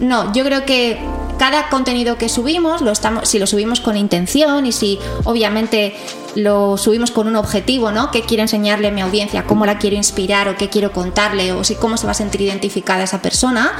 No, 0.00 0.32
yo 0.32 0.44
creo 0.44 0.64
que 0.64 1.00
cada 1.36 1.68
contenido 1.68 2.18
que 2.18 2.28
subimos, 2.28 2.80
lo 2.80 2.92
estamos, 2.92 3.28
si 3.28 3.40
lo 3.40 3.48
subimos 3.48 3.80
con 3.80 3.96
intención 3.96 4.66
y 4.66 4.70
si 4.70 5.00
obviamente 5.24 5.96
lo 6.34 6.76
subimos 6.78 7.10
con 7.10 7.26
un 7.26 7.36
objetivo, 7.36 7.92
¿no? 7.92 8.10
¿Qué 8.10 8.22
quiero 8.22 8.42
enseñarle 8.42 8.88
a 8.88 8.90
mi 8.90 9.00
audiencia? 9.00 9.44
¿Cómo 9.44 9.66
la 9.66 9.78
quiero 9.78 9.96
inspirar 9.96 10.48
o 10.48 10.56
qué 10.56 10.68
quiero 10.68 10.92
contarle? 10.92 11.52
O 11.52 11.64
si 11.64 11.74
cómo 11.74 11.96
se 11.96 12.06
va 12.06 12.12
a 12.12 12.14
sentir 12.14 12.40
identificada 12.40 13.02
esa 13.02 13.20
persona. 13.20 13.72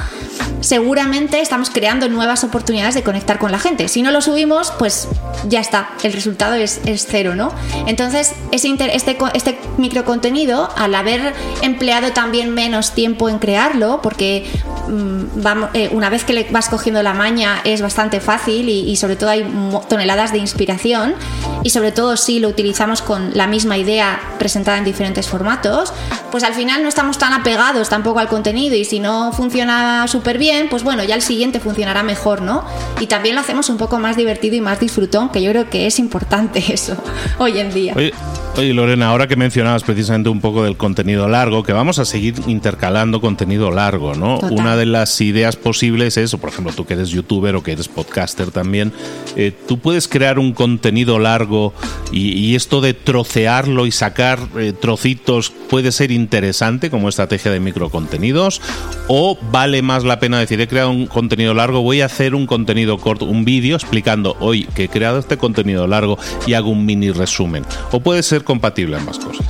Seguramente 0.60 1.40
estamos 1.40 1.70
creando 1.70 2.08
nuevas 2.08 2.44
oportunidades 2.44 2.94
de 2.94 3.02
conectar 3.02 3.38
con 3.38 3.50
la 3.50 3.58
gente. 3.58 3.88
Si 3.88 4.02
no 4.02 4.10
lo 4.10 4.20
subimos, 4.20 4.72
pues 4.78 5.08
ya 5.48 5.60
está, 5.60 5.90
el 6.02 6.12
resultado 6.12 6.54
es, 6.54 6.80
cero, 7.08 7.34
¿no? 7.34 7.52
Entonces, 7.86 8.32
ese 8.52 8.68
inter, 8.68 8.90
este, 8.92 9.16
este 9.34 9.58
microcontenido, 9.78 10.68
al 10.76 10.94
haber 10.94 11.34
empleado 11.62 12.12
también 12.12 12.54
menos 12.54 12.92
tiempo 12.92 13.28
en 13.28 13.38
crearlo, 13.38 14.00
porque 14.02 14.46
vamos, 14.88 15.70
eh, 15.74 15.88
una 15.92 16.10
vez 16.10 16.24
que 16.24 16.32
le 16.32 16.44
vas 16.50 16.68
cogiendo 16.68 17.02
la 17.02 17.14
maña 17.14 17.60
es 17.64 17.82
bastante 17.82 18.20
fácil 18.20 18.68
y, 18.68 18.90
y 18.90 18.96
sobre 18.96 19.16
todo 19.16 19.30
hay 19.30 19.44
toneladas 19.88 20.32
de 20.32 20.38
inspiración 20.38 21.14
y 21.62 21.70
sobre 21.70 21.92
todo 21.92 22.16
si 22.16 22.40
lo 22.42 22.48
utilizamos 22.48 23.00
con 23.00 23.30
la 23.34 23.46
misma 23.46 23.78
idea 23.78 24.20
presentada 24.38 24.76
en 24.76 24.84
diferentes 24.84 25.28
formatos, 25.28 25.92
pues 26.30 26.44
al 26.44 26.54
final 26.54 26.82
no 26.82 26.88
estamos 26.88 27.18
tan 27.18 27.32
apegados 27.32 27.88
tampoco 27.88 28.18
al 28.18 28.28
contenido 28.28 28.76
y 28.76 28.84
si 28.84 28.98
no 28.98 29.32
funciona 29.32 30.06
súper 30.08 30.38
bien, 30.38 30.68
pues 30.68 30.82
bueno, 30.82 31.04
ya 31.04 31.14
el 31.14 31.22
siguiente 31.22 31.60
funcionará 31.60 32.02
mejor, 32.02 32.42
¿no? 32.42 32.64
Y 33.00 33.06
también 33.06 33.34
lo 33.34 33.40
hacemos 33.40 33.68
un 33.70 33.78
poco 33.78 33.98
más 33.98 34.16
divertido 34.16 34.56
y 34.56 34.60
más 34.60 34.80
disfrutón, 34.80 35.30
que 35.30 35.42
yo 35.42 35.50
creo 35.50 35.70
que 35.70 35.86
es 35.86 35.98
importante 35.98 36.62
eso 36.72 36.96
hoy 37.38 37.58
en 37.58 37.72
día. 37.72 37.94
Oye, 37.96 38.12
oye 38.56 38.74
Lorena, 38.74 39.08
ahora 39.08 39.26
que 39.26 39.36
mencionabas 39.36 39.84
precisamente 39.84 40.28
un 40.28 40.40
poco 40.40 40.64
del 40.64 40.76
contenido 40.76 41.28
largo, 41.28 41.62
que 41.62 41.72
vamos 41.72 41.98
a 41.98 42.04
seguir 42.04 42.34
intercalando 42.46 43.20
contenido 43.20 43.70
largo, 43.70 44.14
¿no? 44.14 44.38
Total. 44.38 44.58
Una 44.58 44.76
de 44.76 44.86
las 44.86 45.20
ideas 45.20 45.56
posibles 45.56 46.16
es, 46.16 46.34
por 46.34 46.50
ejemplo, 46.50 46.72
tú 46.72 46.84
que 46.84 46.94
eres 46.94 47.10
youtuber 47.10 47.54
o 47.54 47.62
que 47.62 47.72
eres 47.72 47.88
podcaster 47.88 48.50
también, 48.50 48.92
eh, 49.36 49.52
tú 49.68 49.78
puedes 49.78 50.08
crear 50.08 50.38
un 50.38 50.52
contenido 50.52 51.18
largo 51.18 51.72
y, 52.10 52.31
y 52.32 52.54
esto 52.54 52.80
de 52.80 52.94
trocearlo 52.94 53.86
y 53.86 53.92
sacar 53.92 54.38
eh, 54.58 54.72
trocitos 54.72 55.50
puede 55.50 55.92
ser 55.92 56.10
interesante 56.10 56.90
como 56.90 57.08
estrategia 57.08 57.50
de 57.50 57.60
microcontenidos 57.60 58.60
o 59.08 59.38
vale 59.50 59.82
más 59.82 60.04
la 60.04 60.18
pena 60.18 60.38
decir 60.38 60.60
he 60.60 60.68
creado 60.68 60.90
un 60.90 61.06
contenido 61.06 61.54
largo 61.54 61.82
voy 61.82 62.00
a 62.00 62.06
hacer 62.06 62.34
un 62.34 62.46
contenido 62.46 62.98
corto 62.98 63.24
un 63.24 63.44
vídeo 63.44 63.76
explicando 63.76 64.36
hoy 64.40 64.64
que 64.74 64.84
he 64.84 64.88
creado 64.88 65.18
este 65.18 65.36
contenido 65.36 65.86
largo 65.86 66.18
y 66.46 66.54
hago 66.54 66.70
un 66.70 66.84
mini 66.84 67.10
resumen 67.10 67.64
o 67.90 68.00
puede 68.00 68.22
ser 68.22 68.44
compatible 68.44 68.96
ambas 68.96 69.18
cosas. 69.18 69.46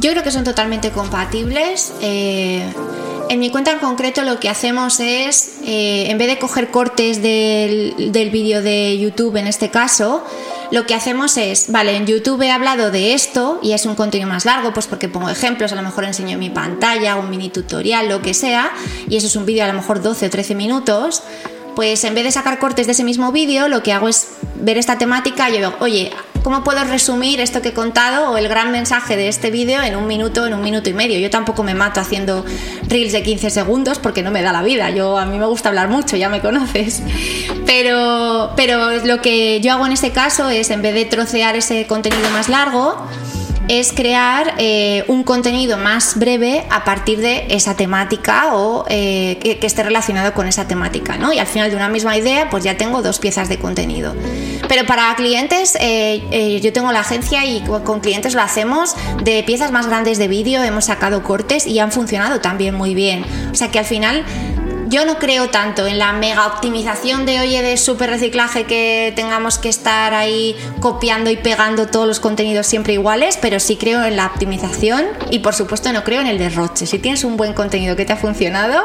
Yo 0.00 0.10
creo 0.10 0.22
que 0.22 0.30
son 0.30 0.44
totalmente 0.44 0.90
compatibles. 0.90 1.92
Eh, 2.00 2.62
en 3.28 3.40
mi 3.40 3.50
cuenta 3.50 3.70
en 3.72 3.78
concreto 3.78 4.22
lo 4.22 4.40
que 4.40 4.48
hacemos 4.48 5.00
es, 5.00 5.60
eh, 5.64 6.10
en 6.10 6.18
vez 6.18 6.28
de 6.28 6.38
coger 6.38 6.70
cortes 6.70 7.22
del, 7.22 8.12
del 8.12 8.30
vídeo 8.30 8.62
de 8.62 8.98
YouTube 8.98 9.36
en 9.36 9.46
este 9.46 9.70
caso, 9.70 10.24
lo 10.72 10.86
que 10.86 10.94
hacemos 10.94 11.36
es, 11.36 11.70
vale, 11.70 11.94
en 11.96 12.06
YouTube 12.06 12.40
he 12.40 12.50
hablado 12.50 12.90
de 12.90 13.12
esto 13.12 13.60
y 13.62 13.72
es 13.72 13.84
un 13.84 13.94
contenido 13.94 14.28
más 14.28 14.46
largo, 14.46 14.72
pues 14.72 14.86
porque 14.86 15.06
pongo 15.06 15.28
ejemplos, 15.28 15.70
a 15.70 15.74
lo 15.74 15.82
mejor 15.82 16.04
enseño 16.04 16.38
mi 16.38 16.48
pantalla, 16.48 17.16
un 17.16 17.28
mini 17.28 17.50
tutorial, 17.50 18.08
lo 18.08 18.22
que 18.22 18.32
sea, 18.32 18.72
y 19.06 19.16
eso 19.16 19.26
es 19.26 19.36
un 19.36 19.44
vídeo 19.44 19.64
a 19.64 19.68
lo 19.68 19.74
mejor 19.74 20.00
12 20.00 20.26
o 20.26 20.30
13 20.30 20.54
minutos, 20.54 21.22
pues 21.76 22.02
en 22.04 22.14
vez 22.14 22.24
de 22.24 22.32
sacar 22.32 22.58
cortes 22.58 22.86
de 22.86 22.92
ese 22.92 23.04
mismo 23.04 23.32
vídeo, 23.32 23.68
lo 23.68 23.82
que 23.82 23.92
hago 23.92 24.08
es 24.08 24.28
ver 24.54 24.78
esta 24.78 24.96
temática 24.96 25.50
y 25.50 25.52
yo 25.52 25.58
digo, 25.58 25.74
oye, 25.80 26.10
¿cómo 26.42 26.64
puedo 26.64 26.82
resumir 26.84 27.40
esto 27.40 27.62
que 27.62 27.70
he 27.70 27.72
contado 27.72 28.30
o 28.30 28.36
el 28.36 28.48
gran 28.48 28.72
mensaje 28.72 29.16
de 29.16 29.28
este 29.28 29.50
vídeo 29.50 29.82
en 29.82 29.96
un 29.96 30.06
minuto, 30.06 30.46
en 30.46 30.54
un 30.54 30.62
minuto 30.62 30.90
y 30.90 30.92
medio? 30.92 31.18
Yo 31.18 31.30
tampoco 31.30 31.62
me 31.62 31.74
mato 31.74 32.00
haciendo 32.00 32.44
reels 32.88 33.12
de 33.12 33.22
15 33.22 33.50
segundos 33.50 33.98
porque 33.98 34.22
no 34.22 34.30
me 34.30 34.42
da 34.42 34.52
la 34.52 34.62
vida. 34.62 34.90
Yo 34.90 35.18
a 35.18 35.26
mí 35.26 35.38
me 35.38 35.46
gusta 35.46 35.68
hablar 35.68 35.88
mucho, 35.88 36.16
ya 36.16 36.28
me 36.28 36.40
conoces. 36.40 37.02
Pero, 37.66 38.52
pero 38.56 39.04
lo 39.04 39.22
que 39.22 39.60
yo 39.60 39.72
hago 39.72 39.86
en 39.86 39.92
este 39.92 40.10
caso 40.10 40.50
es, 40.50 40.70
en 40.70 40.82
vez 40.82 40.94
de 40.94 41.04
trocear 41.04 41.56
ese 41.56 41.86
contenido 41.86 42.28
más 42.30 42.48
largo, 42.48 43.06
es 43.78 43.94
crear 43.94 44.54
eh, 44.58 45.02
un 45.08 45.24
contenido 45.24 45.78
más 45.78 46.18
breve 46.18 46.66
a 46.68 46.84
partir 46.84 47.20
de 47.20 47.46
esa 47.48 47.74
temática 47.74 48.54
o 48.54 48.84
eh, 48.90 49.38
que, 49.40 49.66
esté 49.66 49.82
relacionado 49.82 50.34
con 50.34 50.46
esa 50.46 50.68
temática, 50.68 51.16
¿no? 51.16 51.32
Y 51.32 51.38
al 51.38 51.46
final 51.46 51.70
de 51.70 51.76
una 51.76 51.88
misma 51.88 52.18
idea, 52.18 52.50
pues 52.50 52.64
ya 52.64 52.76
tengo 52.76 53.00
dos 53.00 53.18
piezas 53.18 53.48
de 53.48 53.58
contenido. 53.58 54.14
Pero 54.68 54.84
para 54.86 55.14
clientes, 55.16 55.78
eh, 55.80 56.60
yo 56.62 56.72
tengo 56.74 56.92
la 56.92 57.00
agencia 57.00 57.46
y 57.46 57.62
con 57.62 58.00
clientes 58.00 58.34
lo 58.34 58.42
hacemos 58.42 58.94
de 59.22 59.42
piezas 59.42 59.72
más 59.72 59.86
grandes 59.86 60.18
de 60.18 60.28
vídeo, 60.28 60.62
hemos 60.62 60.84
sacado 60.84 61.22
cortes 61.22 61.66
y 61.66 61.78
han 61.78 61.92
funcionado 61.92 62.40
también 62.40 62.74
muy 62.74 62.94
bien. 62.94 63.24
O 63.50 63.54
sea 63.54 63.70
que 63.70 63.78
al 63.78 63.86
final 63.86 64.22
yo 64.92 65.06
no 65.06 65.18
creo 65.18 65.48
tanto 65.48 65.86
en 65.86 65.98
la 65.98 66.12
mega 66.12 66.46
optimización 66.46 67.24
de 67.24 67.40
oye 67.40 67.62
de 67.62 67.78
super 67.78 68.10
reciclaje 68.10 68.64
que 68.64 69.10
tengamos 69.16 69.56
que 69.56 69.70
estar 69.70 70.12
ahí 70.12 70.54
copiando 70.80 71.30
y 71.30 71.38
pegando 71.38 71.86
todos 71.86 72.06
los 72.06 72.20
contenidos 72.20 72.66
siempre 72.66 72.92
iguales, 72.92 73.38
pero 73.40 73.58
sí 73.58 73.76
creo 73.76 74.04
en 74.04 74.16
la 74.16 74.26
optimización 74.26 75.06
y 75.30 75.38
por 75.38 75.54
supuesto 75.54 75.90
no 75.94 76.04
creo 76.04 76.20
en 76.20 76.26
el 76.26 76.36
derroche. 76.36 76.84
Si 76.84 76.98
tienes 76.98 77.24
un 77.24 77.38
buen 77.38 77.54
contenido 77.54 77.96
que 77.96 78.04
te 78.04 78.12
ha 78.12 78.16
funcionado, 78.16 78.84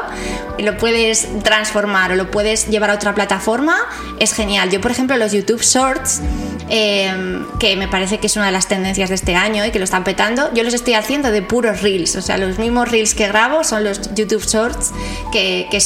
lo 0.58 0.78
puedes 0.78 1.28
transformar 1.42 2.12
o 2.12 2.16
lo 2.16 2.30
puedes 2.30 2.68
llevar 2.68 2.88
a 2.88 2.94
otra 2.94 3.14
plataforma, 3.14 3.76
es 4.18 4.32
genial. 4.32 4.70
Yo 4.70 4.80
por 4.80 4.90
ejemplo 4.90 5.14
los 5.18 5.32
YouTube 5.32 5.60
Shorts 5.60 6.22
eh, 6.70 7.44
que 7.60 7.76
me 7.76 7.88
parece 7.88 8.18
que 8.18 8.28
es 8.28 8.36
una 8.36 8.46
de 8.46 8.52
las 8.52 8.66
tendencias 8.66 9.10
de 9.10 9.14
este 9.14 9.34
año 9.34 9.64
y 9.64 9.70
que 9.70 9.78
lo 9.78 9.84
están 9.84 10.04
petando, 10.04 10.52
yo 10.54 10.64
los 10.64 10.72
estoy 10.72 10.94
haciendo 10.94 11.30
de 11.30 11.42
puros 11.42 11.82
reels, 11.82 12.16
o 12.16 12.22
sea, 12.22 12.38
los 12.38 12.58
mismos 12.58 12.90
reels 12.90 13.14
que 13.14 13.26
grabo 13.26 13.64
son 13.64 13.84
los 13.84 14.14
YouTube 14.14 14.44
Shorts 14.44 14.92
que, 15.32 15.66
que 15.70 15.80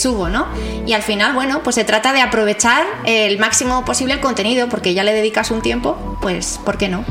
Y 0.86 0.92
al 0.92 1.02
final, 1.02 1.34
bueno, 1.34 1.62
pues 1.62 1.76
se 1.76 1.84
trata 1.84 2.12
de 2.12 2.20
aprovechar 2.20 2.84
el 3.04 3.38
máximo 3.38 3.84
posible 3.84 4.14
el 4.14 4.20
contenido, 4.20 4.68
porque 4.68 4.94
ya 4.94 5.04
le 5.04 5.12
dedicas 5.12 5.50
un 5.50 5.62
tiempo, 5.62 6.18
pues, 6.20 6.60
¿por 6.64 6.78
qué 6.78 6.88
no? 6.88 7.04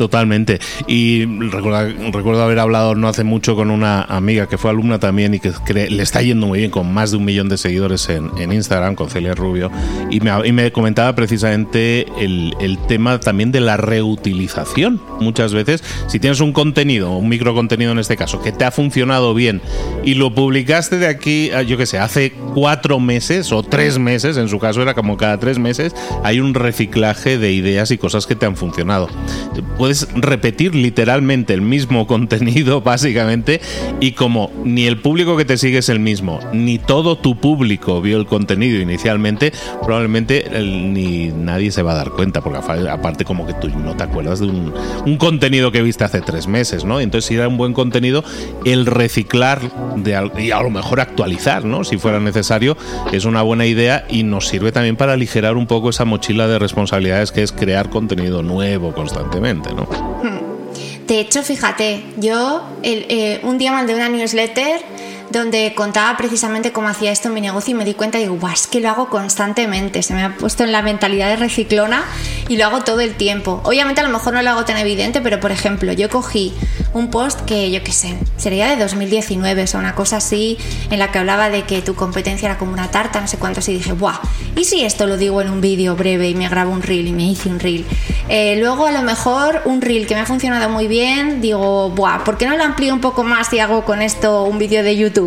Totalmente. 0.00 0.58
Y 0.86 1.26
recuerdo, 1.26 2.42
haber 2.42 2.58
hablado 2.58 2.94
no 2.94 3.06
hace 3.06 3.22
mucho 3.22 3.54
con 3.54 3.70
una 3.70 4.00
amiga 4.00 4.48
que 4.48 4.56
fue 4.56 4.70
alumna 4.70 4.98
también 4.98 5.34
y 5.34 5.40
que 5.40 5.52
le 5.74 6.02
está 6.02 6.22
yendo 6.22 6.46
muy 6.46 6.60
bien 6.60 6.70
con 6.70 6.90
más 6.90 7.10
de 7.10 7.18
un 7.18 7.26
millón 7.26 7.50
de 7.50 7.58
seguidores 7.58 8.08
en, 8.08 8.30
en 8.38 8.50
Instagram, 8.50 8.94
con 8.94 9.10
Celia 9.10 9.34
Rubio, 9.34 9.70
y 10.10 10.20
me, 10.20 10.30
y 10.48 10.52
me 10.52 10.72
comentaba 10.72 11.14
precisamente 11.14 12.06
el, 12.18 12.54
el, 12.60 12.78
tema 12.86 13.20
también 13.20 13.52
de 13.52 13.60
la 13.60 13.76
reutilización. 13.76 15.02
Muchas 15.20 15.52
veces, 15.52 15.84
si 16.08 16.18
tienes 16.18 16.40
un 16.40 16.54
contenido, 16.54 17.10
un 17.10 17.28
microcontenido 17.28 17.92
en 17.92 17.98
este 17.98 18.16
caso, 18.16 18.40
que 18.40 18.52
te 18.52 18.64
ha 18.64 18.70
funcionado 18.70 19.34
bien 19.34 19.60
y 20.02 20.14
lo 20.14 20.34
publicaste 20.34 20.96
de 20.96 21.08
aquí, 21.08 21.50
yo 21.66 21.76
qué 21.76 21.84
sé, 21.84 21.98
hace 21.98 22.32
cuatro 22.54 23.00
meses 23.00 23.52
o 23.52 23.62
tres 23.62 23.98
meses, 23.98 24.38
en 24.38 24.48
su 24.48 24.58
caso 24.58 24.80
era 24.80 24.94
como 24.94 25.18
cada 25.18 25.38
tres 25.38 25.58
meses, 25.58 25.94
hay 26.24 26.40
un 26.40 26.54
reciclaje 26.54 27.36
de 27.36 27.52
ideas 27.52 27.90
y 27.90 27.98
cosas 27.98 28.26
que 28.26 28.34
te 28.34 28.46
han 28.46 28.56
funcionado. 28.56 29.10
Puede 29.76 29.89
puedes 29.90 30.06
repetir 30.14 30.72
literalmente 30.76 31.52
el 31.52 31.62
mismo 31.62 32.06
contenido, 32.10 32.80
básicamente, 32.80 33.60
y 33.98 34.12
como 34.12 34.52
ni 34.64 34.86
el 34.86 34.98
público 34.98 35.36
que 35.36 35.44
te 35.44 35.58
sigue 35.58 35.78
es 35.78 35.88
el 35.88 35.98
mismo, 35.98 36.38
ni 36.52 36.78
todo 36.78 37.18
tu 37.18 37.40
público 37.40 38.00
vio 38.00 38.16
el 38.16 38.26
contenido 38.26 38.80
inicialmente, 38.80 39.52
probablemente 39.82 40.48
ni 40.62 41.32
nadie 41.32 41.72
se 41.72 41.82
va 41.82 41.90
a 41.92 41.94
dar 41.96 42.10
cuenta, 42.10 42.40
porque 42.40 42.58
aparte 42.88 43.24
como 43.24 43.48
que 43.48 43.54
tú 43.54 43.68
no 43.68 43.96
te 43.96 44.04
acuerdas 44.04 44.38
de 44.38 44.46
un, 44.46 44.72
un 45.04 45.16
contenido 45.16 45.72
que 45.72 45.82
viste 45.82 46.04
hace 46.04 46.20
tres 46.20 46.46
meses, 46.46 46.84
¿no? 46.84 47.00
Entonces, 47.00 47.26
si 47.26 47.34
era 47.34 47.48
un 47.48 47.56
buen 47.56 47.72
contenido, 47.72 48.22
el 48.64 48.86
reciclar 48.86 49.60
de, 49.96 50.30
y 50.38 50.52
a 50.52 50.62
lo 50.62 50.70
mejor 50.70 51.00
actualizar, 51.00 51.64
¿no? 51.64 51.82
Si 51.82 51.98
fuera 51.98 52.20
necesario, 52.20 52.76
es 53.10 53.24
una 53.24 53.42
buena 53.42 53.66
idea 53.66 54.04
y 54.08 54.22
nos 54.22 54.46
sirve 54.46 54.70
también 54.70 54.94
para 54.94 55.14
aligerar 55.14 55.56
un 55.56 55.66
poco 55.66 55.90
esa 55.90 56.04
mochila 56.04 56.46
de 56.46 56.60
responsabilidades 56.60 57.32
que 57.32 57.42
es 57.42 57.50
crear 57.50 57.90
contenido 57.90 58.44
nuevo 58.44 58.92
constantemente, 58.92 59.70
¿no? 59.74 59.79
Hmm. 60.22 61.06
De 61.06 61.20
hecho, 61.20 61.42
fíjate, 61.42 62.04
yo 62.16 62.62
eh, 62.82 63.40
un 63.42 63.58
día 63.58 63.72
mandé 63.72 63.94
una 63.94 64.08
newsletter 64.08 64.80
donde 65.30 65.74
contaba 65.74 66.16
precisamente 66.16 66.72
cómo 66.72 66.88
hacía 66.88 67.12
esto 67.12 67.28
en 67.28 67.34
mi 67.34 67.40
negocio 67.40 67.72
y 67.72 67.74
me 67.74 67.84
di 67.84 67.94
cuenta 67.94 68.18
digo, 68.18 68.36
Buah, 68.36 68.52
es 68.52 68.66
que 68.66 68.80
lo 68.80 68.90
hago 68.90 69.08
constantemente, 69.08 70.02
se 70.02 70.14
me 70.14 70.24
ha 70.24 70.36
puesto 70.36 70.64
en 70.64 70.72
la 70.72 70.82
mentalidad 70.82 71.28
de 71.28 71.36
reciclona 71.36 72.04
y 72.48 72.56
lo 72.56 72.66
hago 72.66 72.80
todo 72.80 73.00
el 73.00 73.14
tiempo. 73.14 73.60
Obviamente 73.64 74.00
a 74.00 74.04
lo 74.04 74.10
mejor 74.10 74.34
no 74.34 74.42
lo 74.42 74.50
hago 74.50 74.64
tan 74.64 74.76
evidente, 74.76 75.20
pero 75.20 75.38
por 75.38 75.52
ejemplo, 75.52 75.92
yo 75.92 76.08
cogí 76.08 76.52
un 76.92 77.10
post 77.10 77.40
que 77.42 77.70
yo 77.70 77.82
qué 77.84 77.92
sé, 77.92 78.18
sería 78.36 78.68
de 78.68 78.76
2019, 78.76 79.62
o 79.62 79.66
sea, 79.66 79.80
una 79.80 79.94
cosa 79.94 80.16
así 80.16 80.58
en 80.90 80.98
la 80.98 81.12
que 81.12 81.18
hablaba 81.18 81.48
de 81.48 81.62
que 81.62 81.82
tu 81.82 81.94
competencia 81.94 82.46
era 82.46 82.58
como 82.58 82.72
una 82.72 82.90
tarta, 82.90 83.20
no 83.20 83.28
sé 83.28 83.38
cuánto, 83.38 83.60
y 83.68 83.74
dije, 83.74 83.92
¡buah! 83.92 84.18
¿Y 84.56 84.64
si 84.64 84.84
esto 84.84 85.06
lo 85.06 85.16
digo 85.16 85.40
en 85.40 85.50
un 85.50 85.60
vídeo 85.60 85.94
breve 85.94 86.28
y 86.28 86.34
me 86.34 86.48
grabo 86.48 86.72
un 86.72 86.82
reel 86.82 87.06
y 87.06 87.12
me 87.12 87.24
hice 87.24 87.48
un 87.48 87.60
reel? 87.60 87.84
Eh, 88.28 88.56
luego 88.58 88.86
a 88.86 88.92
lo 88.92 89.02
mejor 89.02 89.62
un 89.64 89.80
reel 89.80 90.06
que 90.06 90.14
me 90.14 90.20
ha 90.20 90.26
funcionado 90.26 90.68
muy 90.68 90.88
bien, 90.88 91.40
digo, 91.40 91.90
¡buah! 91.90 92.24
¿Por 92.24 92.36
qué 92.36 92.46
no 92.46 92.56
lo 92.56 92.64
amplío 92.64 92.94
un 92.94 93.00
poco 93.00 93.22
más 93.22 93.52
y 93.52 93.60
hago 93.60 93.84
con 93.84 94.02
esto 94.02 94.44
un 94.44 94.58
vídeo 94.58 94.82
de 94.82 94.96
YouTube? 94.96 95.19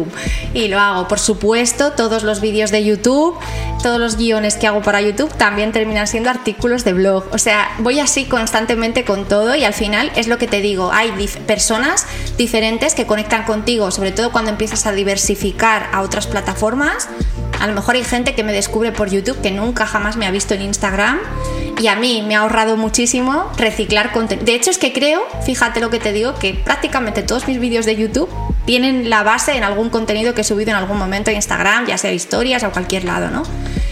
Y 0.53 0.67
lo 0.67 0.79
hago, 0.79 1.07
por 1.07 1.19
supuesto, 1.19 1.91
todos 1.91 2.23
los 2.23 2.41
vídeos 2.41 2.71
de 2.71 2.83
YouTube, 2.83 3.37
todos 3.81 3.99
los 3.99 4.17
guiones 4.17 4.55
que 4.55 4.67
hago 4.67 4.81
para 4.81 5.01
YouTube 5.01 5.31
también 5.33 5.71
terminan 5.71 6.07
siendo 6.07 6.29
artículos 6.29 6.83
de 6.83 6.93
blog. 6.93 7.25
O 7.31 7.37
sea, 7.37 7.69
voy 7.79 7.99
así 7.99 8.25
constantemente 8.25 9.03
con 9.03 9.25
todo 9.25 9.55
y 9.55 9.63
al 9.63 9.73
final 9.73 10.11
es 10.15 10.27
lo 10.27 10.37
que 10.37 10.47
te 10.47 10.61
digo, 10.61 10.91
hay 10.91 11.11
personas 11.45 12.05
diferentes 12.37 12.95
que 12.95 13.05
conectan 13.05 13.43
contigo, 13.43 13.91
sobre 13.91 14.11
todo 14.11 14.31
cuando 14.31 14.51
empiezas 14.51 14.85
a 14.85 14.91
diversificar 14.91 15.89
a 15.91 16.01
otras 16.01 16.27
plataformas. 16.27 17.09
A 17.59 17.67
lo 17.67 17.73
mejor 17.73 17.95
hay 17.95 18.03
gente 18.03 18.35
que 18.35 18.43
me 18.43 18.51
descubre 18.51 18.91
por 18.91 19.09
YouTube 19.09 19.39
que 19.41 19.51
nunca 19.51 19.85
jamás 19.85 20.17
me 20.17 20.25
ha 20.25 20.31
visto 20.31 20.53
en 20.53 20.63
Instagram 20.63 21.19
y 21.79 21.87
a 21.87 21.95
mí 21.95 22.23
me 22.27 22.35
ha 22.35 22.39
ahorrado 22.39 22.77
muchísimo 22.77 23.49
reciclar 23.57 24.11
contenido. 24.11 24.45
De 24.45 24.55
hecho 24.55 24.69
es 24.69 24.77
que 24.77 24.91
creo, 24.91 25.25
fíjate 25.45 25.79
lo 25.79 25.89
que 25.89 25.99
te 25.99 26.11
digo, 26.11 26.35
que 26.35 26.53
prácticamente 26.53 27.23
todos 27.23 27.47
mis 27.47 27.59
vídeos 27.59 27.85
de 27.85 27.95
YouTube 27.95 28.29
tienen 28.65 29.09
la 29.09 29.23
base 29.23 29.55
en 29.57 29.63
algún 29.63 29.89
contenido 29.89 30.33
que 30.33 30.41
he 30.41 30.43
subido 30.43 30.71
en 30.71 30.77
algún 30.77 30.97
momento 30.97 31.29
a 31.29 31.33
Instagram, 31.33 31.87
ya 31.87 31.97
sea 31.97 32.13
historias 32.13 32.63
o 32.63 32.71
cualquier 32.71 33.05
lado, 33.05 33.29
¿no? 33.29 33.43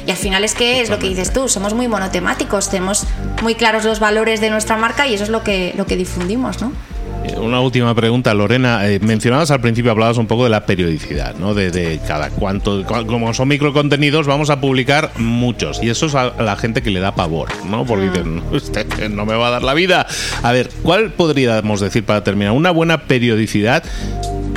Y 0.05 0.11
al 0.11 0.17
final 0.17 0.43
es 0.43 0.55
que 0.55 0.81
es 0.81 0.89
lo 0.89 0.99
que 0.99 1.07
dices 1.07 1.31
tú, 1.31 1.47
somos 1.47 1.73
muy 1.73 1.87
monotemáticos, 1.87 2.69
tenemos 2.69 3.05
muy 3.41 3.55
claros 3.55 3.85
los 3.85 3.99
valores 3.99 4.41
de 4.41 4.49
nuestra 4.49 4.77
marca 4.77 5.07
y 5.07 5.13
eso 5.13 5.23
es 5.23 5.29
lo 5.29 5.43
que, 5.43 5.73
lo 5.77 5.85
que 5.85 5.95
difundimos, 5.95 6.61
¿no? 6.61 6.71
Eh, 7.23 7.37
una 7.37 7.59
última 7.61 7.93
pregunta, 7.93 8.33
Lorena. 8.33 8.87
Eh, 8.89 8.99
mencionabas 8.99 9.51
al 9.51 9.61
principio, 9.61 9.91
hablabas 9.91 10.17
un 10.17 10.25
poco 10.25 10.43
de 10.43 10.49
la 10.49 10.65
periodicidad, 10.65 11.35
¿no? 11.35 11.53
De, 11.53 11.99
cada 12.07 12.29
cuánto, 12.31 12.83
como 13.05 13.33
son 13.33 13.47
microcontenidos, 13.47 14.25
vamos 14.25 14.49
a 14.49 14.59
publicar 14.59 15.11
muchos. 15.17 15.81
Y 15.83 15.89
eso 15.89 16.07
es 16.07 16.15
a 16.15 16.31
la 16.41 16.55
gente 16.55 16.81
que 16.81 16.89
le 16.89 16.99
da 16.99 17.13
pavor, 17.13 17.49
¿no? 17.65 17.85
Porque 17.85 18.09
dicen, 18.09 18.41
usted 18.51 19.09
no 19.09 19.25
me 19.25 19.35
va 19.35 19.47
a 19.47 19.51
dar 19.51 19.63
la 19.63 19.73
vida. 19.73 20.07
A 20.41 20.51
ver, 20.51 20.71
¿cuál 20.81 21.11
podríamos 21.11 21.79
decir 21.79 22.03
para 22.03 22.23
terminar? 22.23 22.53
Una 22.53 22.71
buena 22.71 23.03
periodicidad 23.03 23.83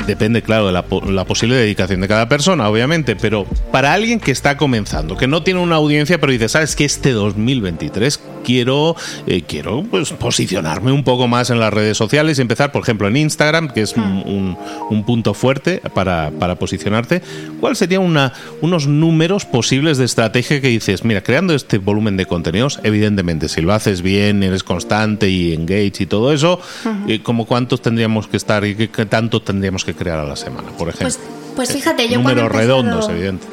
Depende, 0.07 0.43
claro, 0.43 0.67
de 0.67 0.73
la, 0.73 1.25
posible 1.25 1.57
dedicación 1.57 2.01
de 2.01 2.09
cada 2.09 2.29
persona, 2.29 2.69
obviamente, 2.69 3.17
pero 3.17 3.47
para 3.73 3.95
alguien 3.95 4.21
que 4.21 4.33
está 4.33 4.57
comenzando, 4.57 5.17
que 5.17 5.27
no 5.27 5.43
tiene 5.43 5.61
una 5.61 5.77
audiencia, 5.77 6.21
pero 6.21 6.33
dice, 6.33 6.49
¿sabes 6.49 6.77
que 6.77 6.85
Este 6.85 7.13
2023 7.13 8.21
quiero, 8.45 8.95
eh, 9.27 9.43
quiero 9.43 9.83
pues, 9.91 10.13
posicionarme 10.13 10.93
un 10.93 11.03
poco 11.03 11.27
más 11.27 11.51
en 11.51 11.59
las 11.59 11.73
redes 11.73 11.97
sociales 11.97 12.39
y 12.39 12.43
empezar, 12.43 12.71
por 12.71 12.83
ejemplo, 12.83 13.09
en 13.09 13.17
Instagram, 13.17 13.73
que 13.73 13.83
es 13.83 13.95
un, 13.97 14.57
punto 15.05 15.35
fuerte 15.35 15.83
para, 15.93 16.31
para 16.39 16.55
posicionarte. 16.55 17.21
¿Cuál 17.61 17.77
sería 17.77 18.01
una, 18.01 18.33
unos 18.61 18.87
números 18.87 19.45
posibles 19.45 19.99
de 19.99 20.05
estrategia 20.05 20.61
que 20.61 20.69
dices, 20.69 21.05
mira, 21.05 21.23
creando 21.23 21.55
este 21.55 21.79
volumen 21.79 22.17
de 22.17 22.27
contenidos, 22.27 22.81
evidentemente, 22.85 23.49
si 23.49 23.61
lo 23.61 23.73
haces 23.73 24.03
bien, 24.03 24.43
eres 24.43 24.63
constante 24.63 25.29
y 25.29 25.53
engage 25.53 26.03
y 26.05 26.07
todo 26.07 26.33
eso, 26.33 26.61
eh, 27.09 27.21
como 27.23 27.47
cuántos 27.47 27.83
tendríamos 27.83 28.29
que 28.29 28.37
estar 28.37 28.65
y 28.65 28.75
qué, 28.75 29.07
tanto 29.07 29.43
tendríamos 29.43 29.85
que 29.85 29.95
crear 29.95 30.19
a 30.19 30.25
la 30.25 30.37
semana, 30.37 30.69
por 30.79 30.89
ejemplo? 30.89 31.17
Pues, 31.17 31.21
pues 31.57 31.73
fíjate, 31.73 32.09
yo 32.09 32.19
Números 32.19 32.51
redondos, 32.51 33.09
evidente. 33.09 33.47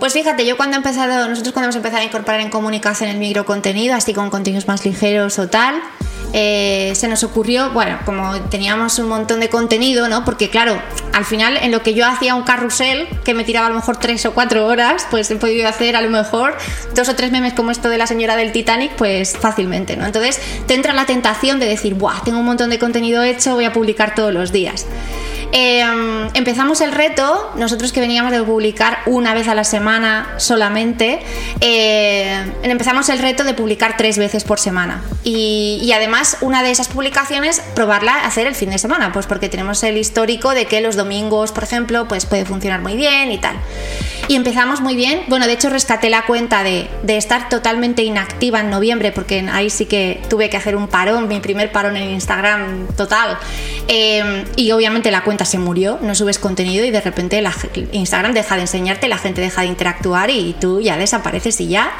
Pues 0.00 0.14
fíjate, 0.14 0.46
yo 0.46 0.56
cuando 0.56 0.76
he 0.76 0.78
empezado, 0.78 1.28
nosotros 1.28 1.52
cuando 1.52 1.66
hemos 1.66 1.76
empezado 1.76 2.00
a 2.00 2.06
incorporar 2.06 2.40
en 2.40 2.48
comunicación 2.48 3.10
el 3.10 3.18
microcontenido, 3.18 3.94
así 3.94 4.14
con 4.14 4.30
contenidos 4.30 4.66
más 4.66 4.82
ligeros 4.86 5.38
o 5.38 5.48
tal, 5.48 5.74
eh, 6.32 6.92
se 6.94 7.06
nos 7.06 7.22
ocurrió, 7.22 7.70
bueno, 7.72 7.98
como 8.06 8.40
teníamos 8.48 8.98
un 8.98 9.08
montón 9.08 9.40
de 9.40 9.50
contenido, 9.50 10.08
¿no? 10.08 10.24
Porque 10.24 10.48
claro, 10.48 10.80
al 11.12 11.26
final 11.26 11.58
en 11.58 11.70
lo 11.70 11.82
que 11.82 11.92
yo 11.92 12.06
hacía 12.06 12.34
un 12.34 12.44
carrusel 12.44 13.08
que 13.24 13.34
me 13.34 13.44
tiraba 13.44 13.66
a 13.66 13.68
lo 13.68 13.76
mejor 13.76 13.98
tres 13.98 14.24
o 14.24 14.32
cuatro 14.32 14.66
horas, 14.66 15.06
pues 15.10 15.30
he 15.30 15.36
podido 15.36 15.68
hacer 15.68 15.96
a 15.96 16.00
lo 16.00 16.08
mejor 16.08 16.56
dos 16.94 17.10
o 17.10 17.14
tres 17.14 17.30
memes 17.30 17.52
como 17.52 17.70
esto 17.70 17.90
de 17.90 17.98
la 17.98 18.06
señora 18.06 18.36
del 18.36 18.52
Titanic, 18.52 18.92
pues 18.92 19.36
fácilmente, 19.36 19.98
¿no? 19.98 20.06
Entonces 20.06 20.40
te 20.66 20.72
entra 20.72 20.94
la 20.94 21.04
tentación 21.04 21.60
de 21.60 21.66
decir, 21.66 21.92
¡buah! 21.92 22.22
Tengo 22.24 22.38
un 22.38 22.46
montón 22.46 22.70
de 22.70 22.78
contenido 22.78 23.22
hecho, 23.22 23.54
voy 23.54 23.66
a 23.66 23.72
publicar 23.74 24.14
todos 24.14 24.32
los 24.32 24.50
días. 24.50 24.86
Em, 25.52 26.28
empezamos 26.34 26.80
el 26.80 26.92
reto, 26.92 27.52
nosotros 27.56 27.92
que 27.92 28.00
veníamos 28.00 28.30
de 28.30 28.42
publicar 28.42 29.00
una 29.06 29.34
vez 29.34 29.48
a 29.48 29.54
la 29.54 29.64
semana 29.64 30.34
solamente, 30.36 31.20
eh, 31.60 32.52
empezamos 32.62 33.08
el 33.08 33.18
reto 33.18 33.42
de 33.42 33.54
publicar 33.54 33.96
tres 33.96 34.16
veces 34.16 34.44
por 34.44 34.60
semana. 34.60 35.02
Y, 35.24 35.90
además, 35.94 36.38
una 36.40 36.62
de 36.62 36.70
esas 36.70 36.88
publicaciones, 36.88 37.60
probarla 37.74 38.24
hacer 38.24 38.46
el 38.46 38.54
fin 38.54 38.70
de 38.70 38.78
semana, 38.78 39.12
pues 39.12 39.26
porque 39.26 39.48
tenemos 39.48 39.82
el 39.82 39.96
histórico 39.98 40.50
de 40.50 40.66
que 40.66 40.80
los 40.80 40.96
domingos, 40.96 41.52
por 41.52 41.64
ejemplo, 41.64 42.06
pues 42.06 42.26
puede 42.26 42.44
funcionar 42.44 42.80
muy 42.80 42.96
bien 42.96 43.32
y 43.32 43.38
tal. 43.38 43.56
Y 44.30 44.36
empezamos 44.36 44.80
muy 44.80 44.94
bien. 44.94 45.22
Bueno, 45.26 45.48
de 45.48 45.54
hecho, 45.54 45.70
rescaté 45.70 46.08
la 46.08 46.24
cuenta 46.24 46.62
de, 46.62 46.88
estar 47.08 47.48
totalmente 47.48 48.04
inactiva 48.04 48.60
en 48.60 48.70
noviembre, 48.70 49.10
porque 49.10 49.44
ahí 49.52 49.70
sí 49.70 49.86
que 49.86 50.22
tuve 50.30 50.48
que 50.48 50.56
hacer 50.56 50.76
un 50.76 50.86
parón, 50.86 51.26
mi 51.26 51.40
primer 51.40 51.72
parón 51.72 51.96
en 51.96 52.10
Instagram 52.10 52.86
total. 52.96 53.36
Em, 53.88 54.44
y 54.54 54.70
obviamente 54.70 55.10
la 55.10 55.24
cuenta 55.24 55.44
se 55.44 55.58
murió, 55.58 55.98
no 56.00 56.14
subes 56.14 56.38
contenido 56.38 56.84
y 56.84 56.92
de 56.92 57.00
repente 57.00 57.42
Instagram 57.90 58.32
deja 58.32 58.54
de 58.54 58.60
enseñarte, 58.60 59.08
la 59.08 59.18
gente 59.18 59.40
deja 59.40 59.62
de 59.62 59.66
interactuar 59.66 60.30
y 60.30 60.54
tú 60.60 60.80
ya 60.80 60.96
desapareces 60.96 61.60
y 61.60 61.66
ya. 61.66 61.90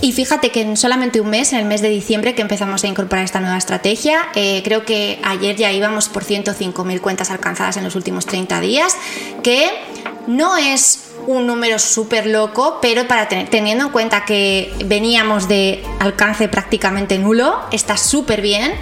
Y 0.00 0.12
fíjate 0.12 0.50
que 0.50 0.62
en 0.62 0.74
solamente 0.78 1.20
un 1.20 1.28
mes, 1.28 1.52
en 1.52 1.58
el 1.58 1.66
mes 1.66 1.82
de 1.82 1.90
diciembre, 1.90 2.34
que 2.34 2.40
empezamos 2.40 2.82
a 2.82 2.86
incorporar 2.86 3.26
esta 3.26 3.40
nueva 3.40 3.58
estrategia, 3.58 4.28
eh, 4.34 4.62
creo 4.64 4.86
que 4.86 5.18
ayer 5.22 5.54
ya 5.56 5.70
íbamos 5.70 6.08
por 6.08 6.24
105.000 6.24 7.00
cuentas 7.02 7.30
alcanzadas 7.30 7.76
en 7.76 7.84
los 7.84 7.94
últimos 7.94 8.24
30 8.24 8.58
días, 8.62 8.96
que 9.42 9.68
no 10.28 10.58
es 10.58 11.06
un 11.26 11.46
número 11.46 11.78
súper 11.78 12.26
loco, 12.26 12.78
pero 12.80 13.08
para 13.08 13.28
teniendo 13.28 13.86
en 13.86 13.90
cuenta 13.90 14.24
que 14.24 14.72
veníamos 14.84 15.48
de 15.48 15.82
alcance 16.00 16.48
prácticamente 16.48 17.18
nulo, 17.18 17.58
está 17.72 17.96
súper 17.96 18.42
bien 18.42 18.74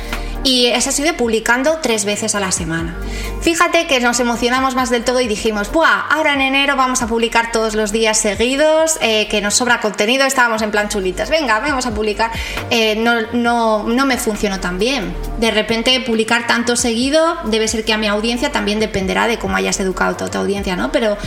y 0.47 0.71
ha 0.71 0.81
sido 0.81 1.13
publicando 1.17 1.81
tres 1.83 2.05
veces 2.05 2.37
a 2.37 2.41
la 2.41 2.53
semana. 2.53 2.95
Fíjate 3.41 3.89
que 3.89 3.99
nos 3.99 4.21
emocionamos 4.21 4.77
más 4.77 4.91
del 4.91 5.03
todo 5.03 5.21
y 5.21 5.27
dijimos, 5.27 5.73
¡buah! 5.73 6.07
Ahora 6.09 6.35
en 6.35 6.41
enero 6.41 6.77
vamos 6.77 7.03
a 7.03 7.09
publicar 7.09 7.51
todos 7.51 7.75
los 7.75 7.91
días 7.91 8.17
seguidos, 8.17 8.97
eh, 9.01 9.27
que 9.29 9.41
nos 9.41 9.55
sobra 9.55 9.81
contenido, 9.81 10.25
estábamos 10.25 10.63
en 10.63 10.71
plan 10.71 10.89
chulitas, 10.89 11.31
venga, 11.31 11.59
vamos 11.59 11.87
a 11.87 11.93
publicar. 11.93 12.31
Eh, 12.71 12.95
no, 12.95 13.23
no, 13.33 13.83
no 13.83 14.07
me 14.07 14.19
funcionó 14.19 14.61
tan 14.61 14.79
bien. 14.79 15.17
De 15.39 15.51
repente 15.51 15.99
publicar 16.01 16.47
tanto 16.47 16.77
seguido 16.77 17.39
debe 17.47 17.67
ser 17.67 17.85
que 17.85 17.93
a 17.93 17.99
mi 17.99 18.07
audiencia 18.07 18.53
también 18.53 18.79
dependerá 18.79 19.27
de 19.27 19.41
cómo 19.41 19.57
hayas 19.57 19.81
educado 19.81 20.15
toda 20.15 20.31
tu 20.31 20.39
audiencia, 20.39 20.77
¿no? 20.77 20.93
Pero 20.93 21.19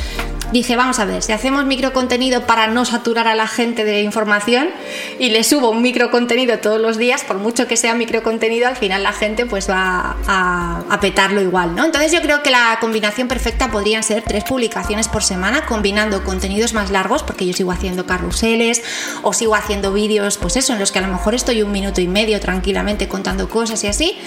dije, 0.52 0.76
vamos 0.76 1.00
a 1.00 1.06
ver, 1.06 1.22
si 1.22 1.32
hacemos 1.32 1.66
microcontenido 1.66 2.46
para 2.46 2.68
no 2.68 2.86
saturar 2.86 3.28
a 3.28 3.36
la 3.36 3.48
gente 3.48 3.86
de 3.86 4.02
información 4.02 4.70
y 5.20 5.30
le 5.30 5.44
subo 5.44 5.70
un 5.70 5.82
microcontenido 5.82 6.60
todos 6.60 6.80
los 6.80 6.98
días, 6.98 7.24
por 7.24 7.38
mucho 7.38 7.68
que 7.68 7.78
sea 7.78 7.94
microcontenido, 7.94 8.68
al 8.68 8.76
final 8.76 9.04
la 9.04 9.14
gente 9.14 9.46
pues 9.46 9.70
va 9.70 10.18
a, 10.28 11.00
petarlo 11.02 11.42
igual, 11.42 11.76
¿no? 11.76 11.86
Entonces 11.86 12.12
yo 12.12 12.22
creo 12.22 12.44
que 12.44 12.50
la 12.50 12.78
combinación 12.82 13.30
perfecta 13.30 13.72
podrían 13.72 14.04
ser 14.04 14.22
tres 14.22 14.44
publicaciones 14.44 15.08
por 15.08 15.24
semana, 15.24 15.66
combinando 15.66 16.26
contenidos 16.26 16.74
más 16.74 16.92
largos, 16.92 17.24
porque 17.24 17.46
yo 17.46 17.54
sigo 17.54 17.72
haciendo 17.72 18.06
carruseles 18.06 18.82
o 19.22 19.32
sigo 19.32 19.56
haciendo 19.56 19.94
vídeos, 19.94 20.38
pues 20.38 20.58
eso, 20.58 20.74
en 20.74 20.80
los 20.80 20.92
que 20.92 21.00
a 21.00 21.02
lo 21.04 21.08
mejor 21.08 21.36
estoy 21.36 21.62
un 21.62 21.72
minuto 21.72 22.02
y 22.02 22.08
medio 22.08 22.40
tranquilamente 22.42 23.08
contando 23.08 23.48
cosas 23.48 23.82
y 23.86 23.88
así, 23.88 24.18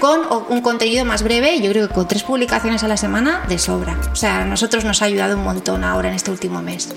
con 0.00 0.20
un 0.48 0.62
contenido 0.62 1.04
más 1.04 1.22
breve, 1.22 1.60
yo 1.60 1.70
creo 1.70 1.88
que 1.88 1.94
con 1.94 2.08
tres 2.08 2.22
publicaciones 2.22 2.82
a 2.82 2.88
la 2.88 2.96
semana 2.96 3.44
de 3.48 3.58
sobra. 3.58 3.98
O 4.10 4.16
sea, 4.16 4.40
a 4.40 4.44
nosotros 4.44 4.84
nos 4.84 5.02
ha 5.02 5.04
ayudado 5.04 5.36
un 5.36 5.44
montón 5.44 5.71
ahora 5.82 6.08
en 6.08 6.14
este 6.14 6.30
último 6.30 6.62
mes. 6.62 6.88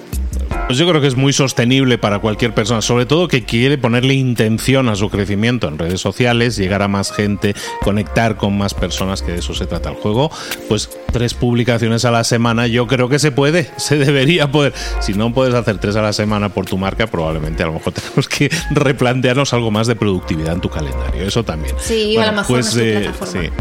Pues 0.67 0.79
yo 0.79 0.87
creo 0.89 0.99
que 0.99 1.07
es 1.07 1.15
muy 1.15 1.31
sostenible 1.31 1.99
para 1.99 2.17
cualquier 2.19 2.53
persona, 2.53 2.81
sobre 2.81 3.05
todo 3.05 3.27
que 3.27 3.43
quiere 3.43 3.77
ponerle 3.77 4.15
intención 4.15 4.89
a 4.89 4.95
su 4.95 5.09
crecimiento 5.09 5.67
en 5.67 5.77
redes 5.77 6.01
sociales, 6.01 6.55
llegar 6.55 6.81
a 6.81 6.87
más 6.87 7.11
gente, 7.11 7.53
conectar 7.81 8.35
con 8.35 8.57
más 8.57 8.73
personas, 8.73 9.21
que 9.21 9.33
de 9.33 9.39
eso 9.39 9.53
se 9.53 9.67
trata 9.67 9.89
el 9.89 9.95
juego. 9.95 10.31
Pues 10.67 10.89
tres 11.11 11.35
publicaciones 11.35 12.03
a 12.05 12.11
la 12.11 12.23
semana, 12.23 12.65
yo 12.65 12.87
creo 12.87 13.09
que 13.09 13.19
se 13.19 13.31
puede, 13.31 13.69
se 13.77 13.97
debería 13.97 14.51
poder. 14.51 14.73
Si 15.01 15.13
no 15.13 15.31
puedes 15.33 15.53
hacer 15.53 15.77
tres 15.77 15.95
a 15.97 16.01
la 16.01 16.13
semana 16.13 16.49
por 16.49 16.65
tu 16.65 16.77
marca, 16.79 17.05
probablemente 17.05 17.61
a 17.61 17.67
lo 17.67 17.73
mejor 17.73 17.93
tenemos 17.93 18.27
que 18.27 18.49
replantearnos 18.71 19.53
algo 19.53 19.69
más 19.69 19.85
de 19.85 19.95
productividad 19.95 20.53
en 20.53 20.61
tu 20.61 20.69
calendario. 20.69 21.27
Eso 21.27 21.43
también. 21.43 21.75
Sí, 21.79 22.17
a 22.17 22.25
lo 22.25 22.31
mejor 22.31 22.47
pues, 22.47 22.75
eh, 22.77 23.11
sí. 23.23 23.51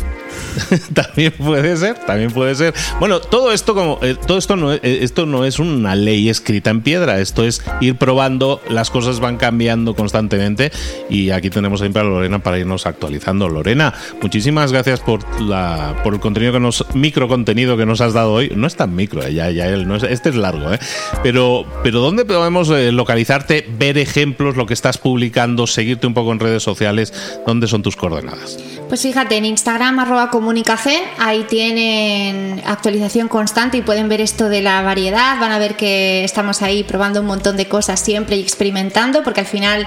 también 0.95 1.33
puede 1.33 1.77
ser, 1.77 1.95
también 2.07 2.31
puede 2.31 2.55
ser. 2.55 2.75
Bueno, 2.99 3.21
todo 3.21 3.53
esto 3.53 3.75
como 3.75 3.99
eh, 4.03 4.17
todo 4.27 4.39
esto 4.39 4.57
no 4.57 4.73
eh, 4.73 4.81
esto 4.83 5.27
no 5.27 5.45
es 5.45 5.59
una 5.59 5.95
ley 5.95 6.29
escrita 6.29 6.71
en 6.71 6.81
piedra, 6.81 7.21
esto 7.21 7.45
es 7.45 7.63
ir 7.81 7.97
probando, 7.97 8.61
las 8.69 8.91
cosas 8.91 9.21
van 9.21 9.37
cambiando 9.37 9.95
constantemente 9.95 10.73
y 11.09 11.31
aquí 11.31 11.51
tenemos 11.51 11.81
siempre 11.81 12.03
a 12.03 12.05
Lorena 12.05 12.41
para 12.41 12.59
irnos 12.59 12.87
actualizando. 12.87 13.49
Lorena, 13.49 13.95
muchísimas 14.23 14.73
gracias 14.73 15.01
por 15.01 15.41
la 15.41 16.01
por 16.03 16.15
el 16.15 16.21
contenido 16.21 16.53
que 16.53 16.61
nos 16.61 16.85
micro 16.95 17.29
contenido 17.29 17.77
que 17.77 17.87
nos 17.87 18.01
has 18.01 18.13
dado 18.13 18.33
hoy. 18.33 18.53
No 18.55 18.67
es 18.67 18.77
tan 18.77 18.95
micro, 18.95 19.25
eh, 19.25 19.35
ya 19.35 19.51
ya 19.51 19.71
no 19.77 19.97
es, 19.97 20.03
este 20.05 20.29
es 20.29 20.37
largo, 20.37 20.73
¿eh? 20.73 20.79
Pero 21.23 21.67
pero 21.83 22.01
dónde 22.01 22.25
podemos 22.25 22.69
localizarte, 22.69 23.67
ver 23.79 23.99
ejemplos, 23.99 24.57
lo 24.57 24.67
que 24.67 24.75
estás 24.75 24.99
publicando, 24.99 25.67
seguirte 25.67 26.07
un 26.07 26.15
poco 26.15 26.33
en 26.33 26.41
redes 26.41 26.63
sociales, 26.63 27.13
dónde 27.47 27.67
son 27.67 27.83
tus 27.83 27.97
coordenadas? 27.97 28.59
Pues 28.89 29.03
fíjate, 29.03 29.37
en 29.37 29.45
Instagram 29.47 29.99
arroba 29.99 30.24
comunicacen, 30.31 31.03
ahí 31.19 31.45
tienen 31.45 32.63
actualización 32.67 33.29
constante 33.29 33.79
y 33.79 33.83
pueden 33.83 34.09
ver 34.09 34.21
esto 34.21 34.49
de 34.49 34.63
la 34.63 34.83
variedad, 34.83 35.39
van 35.41 35.53
a 35.53 35.59
ver 35.59 35.77
que 35.77 36.25
estamos 36.25 36.63
ahí 36.63 36.85
probando 36.85 37.21
un 37.21 37.27
montón 37.27 37.57
de 37.57 37.67
cosas 37.67 38.01
siempre 38.01 38.37
y 38.37 38.41
experimentando, 38.41 39.23
porque 39.23 39.41
al 39.41 39.47
final 39.47 39.87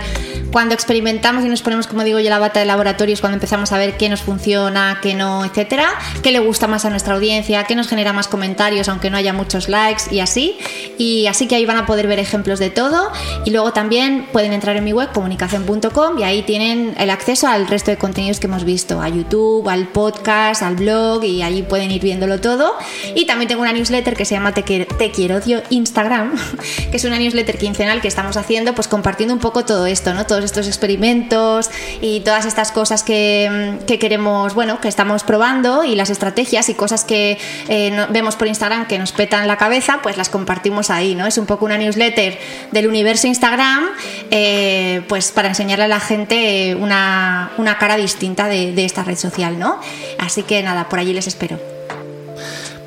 cuando 0.52 0.73
experimentamos 0.73 1.43
y 1.45 1.50
nos 1.50 1.62
ponemos, 1.62 1.88
como 1.88 2.04
digo 2.04 2.19
yo, 2.19 2.30
la 2.30 2.39
bata 2.39 2.60
de 2.60 2.65
laboratorio 2.65 3.13
es 3.13 3.21
cuando 3.21 3.36
empezamos 3.36 3.71
a 3.71 3.78
ver 3.78 3.97
qué 3.97 4.10
nos 4.10 4.21
funciona, 4.21 5.00
qué 5.02 5.13
no, 5.13 5.45
etcétera, 5.45 5.88
qué 6.23 6.32
le 6.32 6.39
gusta 6.39 6.67
más 6.67 6.86
a 6.86 6.89
nuestra 6.89 7.15
audiencia, 7.15 7.63
qué 7.65 7.76
nos 7.76 7.88
genera 7.88 8.13
más 8.13 8.28
comentarios, 8.28 8.89
aunque 8.89 9.10
no 9.10 9.17
haya 9.17 9.34
muchos 9.34 9.69
likes 9.69 10.04
y 10.12 10.19
así. 10.19 10.58
Y 10.97 11.28
así 11.28 11.47
que 11.47 11.56
ahí 11.56 11.65
van 11.65 11.78
a 11.78 11.86
poder 11.86 12.08
ver 12.08 12.19
ejemplos 12.19 12.60
de 12.60 12.69
todo. 12.69 13.12
Y 13.45 13.52
luego 13.52 13.73
también 13.73 14.28
pueden 14.32 14.54
entrar 14.54 14.76
en 14.78 14.84
mi 14.84 14.93
web 14.93 15.12
comunicación.com 15.13 16.19
y 16.19 16.23
ahí 16.23 16.43
tienen 16.43 16.95
el 16.97 17.10
acceso 17.10 17.47
al 17.47 17.67
resto 17.67 17.91
de 17.91 17.97
contenidos 17.97 18.39
que 18.39 18.47
hemos 18.47 18.63
visto 18.63 19.02
a 19.02 19.10
YouTube, 19.10 19.67
al 19.69 19.88
podcast, 19.88 20.26
al 20.27 20.75
blog 20.75 21.23
y 21.23 21.41
allí 21.41 21.63
pueden 21.63 21.89
ir 21.89 22.01
viéndolo 22.01 22.41
todo. 22.41 22.73
Y 23.15 23.25
también 23.25 23.47
tengo 23.47 23.61
una 23.61 23.71
newsletter 23.71 24.15
que 24.15 24.25
se 24.25 24.35
llama 24.35 24.53
Te, 24.53 24.63
Quiero 24.63 25.37
Odio 25.37 25.61
Instagram, 25.69 26.35
que 26.91 26.97
es 26.97 27.05
una 27.05 27.17
newsletter 27.17 27.57
quincenal 27.57 28.01
que 28.01 28.07
estamos 28.07 28.35
haciendo, 28.35 28.75
pues 28.75 28.87
compartiendo 28.87 29.33
un 29.33 29.39
poco 29.39 29.63
todo 29.63 29.85
esto, 29.85 30.13
¿no? 30.13 30.25
Todos 30.25 30.43
estos 30.43 30.67
experimentos 30.67 31.69
y 32.01 32.19
todas 32.21 32.45
estas 32.45 32.71
cosas 32.71 33.03
que, 33.03 33.77
queremos, 33.99 34.53
bueno, 34.53 34.81
que 34.81 34.89
estamos 34.89 35.23
probando 35.23 35.83
y 35.83 35.95
las 35.95 36.09
estrategias 36.09 36.69
y 36.69 36.73
cosas 36.73 37.05
que 37.05 37.37
eh, 37.69 38.05
vemos 38.09 38.35
por 38.35 38.47
Instagram 38.47 38.87
que 38.87 38.99
nos 38.99 39.13
petan 39.13 39.47
la 39.47 39.57
cabeza, 39.57 39.99
pues 40.03 40.17
las 40.17 40.29
compartimos 40.29 40.89
ahí, 40.89 41.15
¿no? 41.15 41.25
Es 41.25 41.37
un 41.37 41.45
poco 41.45 41.65
una 41.65 41.77
newsletter 41.77 42.37
del 42.71 42.87
universo 42.87 43.27
Instagram, 43.27 43.85
eh, 44.29 45.01
pues 45.07 45.31
para 45.31 45.47
enseñarle 45.47 45.85
a 45.85 45.87
la 45.87 45.99
gente 45.99 46.75
una, 46.75 47.51
una 47.57 47.77
cara 47.77 47.95
distinta 47.95 48.47
de 48.47 48.85
esta 48.85 49.03
red 49.03 49.17
social, 49.17 49.57
¿no? 49.57 49.79
Así 50.19 50.43
que 50.43 50.62
nada, 50.63 50.89
por 50.89 50.99
allí 50.99 51.13
les 51.13 51.27
espero. 51.27 51.60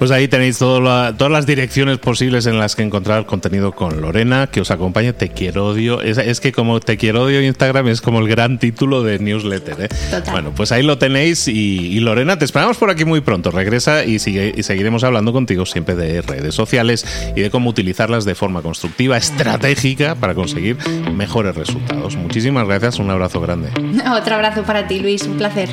Pues 0.01 0.11
ahí 0.13 0.29
tenéis 0.29 0.57
todas 0.57 1.31
las 1.31 1.45
direcciones 1.45 1.99
posibles 1.99 2.47
en 2.47 2.59
las 2.59 2.75
que 2.75 2.83
encontrar 2.83 3.27
contenido 3.27 3.73
con 3.73 4.01
Lorena, 4.01 4.47
que 4.47 4.63
os 4.63 4.71
acompañe. 4.71 5.13
Te 5.13 5.29
quiero 5.29 5.67
odio. 5.67 6.01
Es, 6.01 6.41
que 6.41 6.53
como 6.53 6.81
Te 6.81 6.97
quiero 6.97 7.25
odio 7.25 7.43
Instagram 7.43 7.87
es 7.89 8.01
como 8.01 8.21
el 8.21 8.27
gran 8.27 8.59
título 8.59 9.03
de 9.03 9.19
newsletter. 9.19 9.77
¿eh? 9.79 9.89
Bueno, 10.31 10.55
pues 10.57 10.73
ahí 10.73 10.83
lo 10.83 10.97
tenéis. 10.97 11.49
Y, 11.49 12.01
Lorena, 12.01 12.39
te 12.39 12.47
esperamos 12.47 12.79
por 12.79 12.89
aquí 12.89 13.05
muy 13.05 13.21
pronto. 13.21 13.51
Regresa 13.51 14.07
y, 14.07 14.21
sigue, 14.21 14.55
y 14.57 14.63
seguiremos 14.63 15.05
hablando 15.05 15.35
contigo 15.35 15.67
siempre 15.67 15.95
de 15.95 16.23
redes 16.23 16.55
sociales 16.55 17.05
y 17.37 17.43
de 17.43 17.51
cómo 17.51 17.69
utilizarlas 17.69 18.25
de 18.25 18.35
forma 18.35 18.63
constructiva, 18.63 19.19
estratégica 19.19 20.15
para 20.15 20.35
conseguir 20.35 20.79
mejores 21.13 21.55
resultados. 21.55 22.17
Muchísimas 22.17 22.67
gracias. 22.67 22.99
Un 23.01 23.11
abrazo 23.11 23.39
grande. 23.43 23.69
Otro 24.19 24.35
abrazo 24.35 24.63
para 24.63 24.89
ti, 24.89 24.99
Luis. 24.99 25.25
Un 25.25 25.37
placer. 25.37 25.69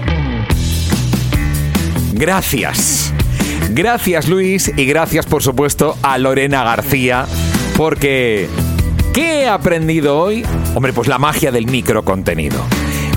Gracias. 2.18 3.14
Gracias 3.70 4.28
Luis 4.28 4.72
y 4.76 4.86
gracias 4.86 5.28
por 5.28 5.44
supuesto 5.44 5.96
a 6.02 6.18
Lorena 6.18 6.64
García 6.64 7.26
porque 7.76 8.50
¿qué 9.14 9.42
he 9.42 9.48
aprendido 9.48 10.18
hoy? 10.18 10.44
Hombre, 10.74 10.94
pues 10.94 11.08
la 11.08 11.20
magia 11.20 11.52
del 11.52 11.68
microcontenido. 11.68 12.66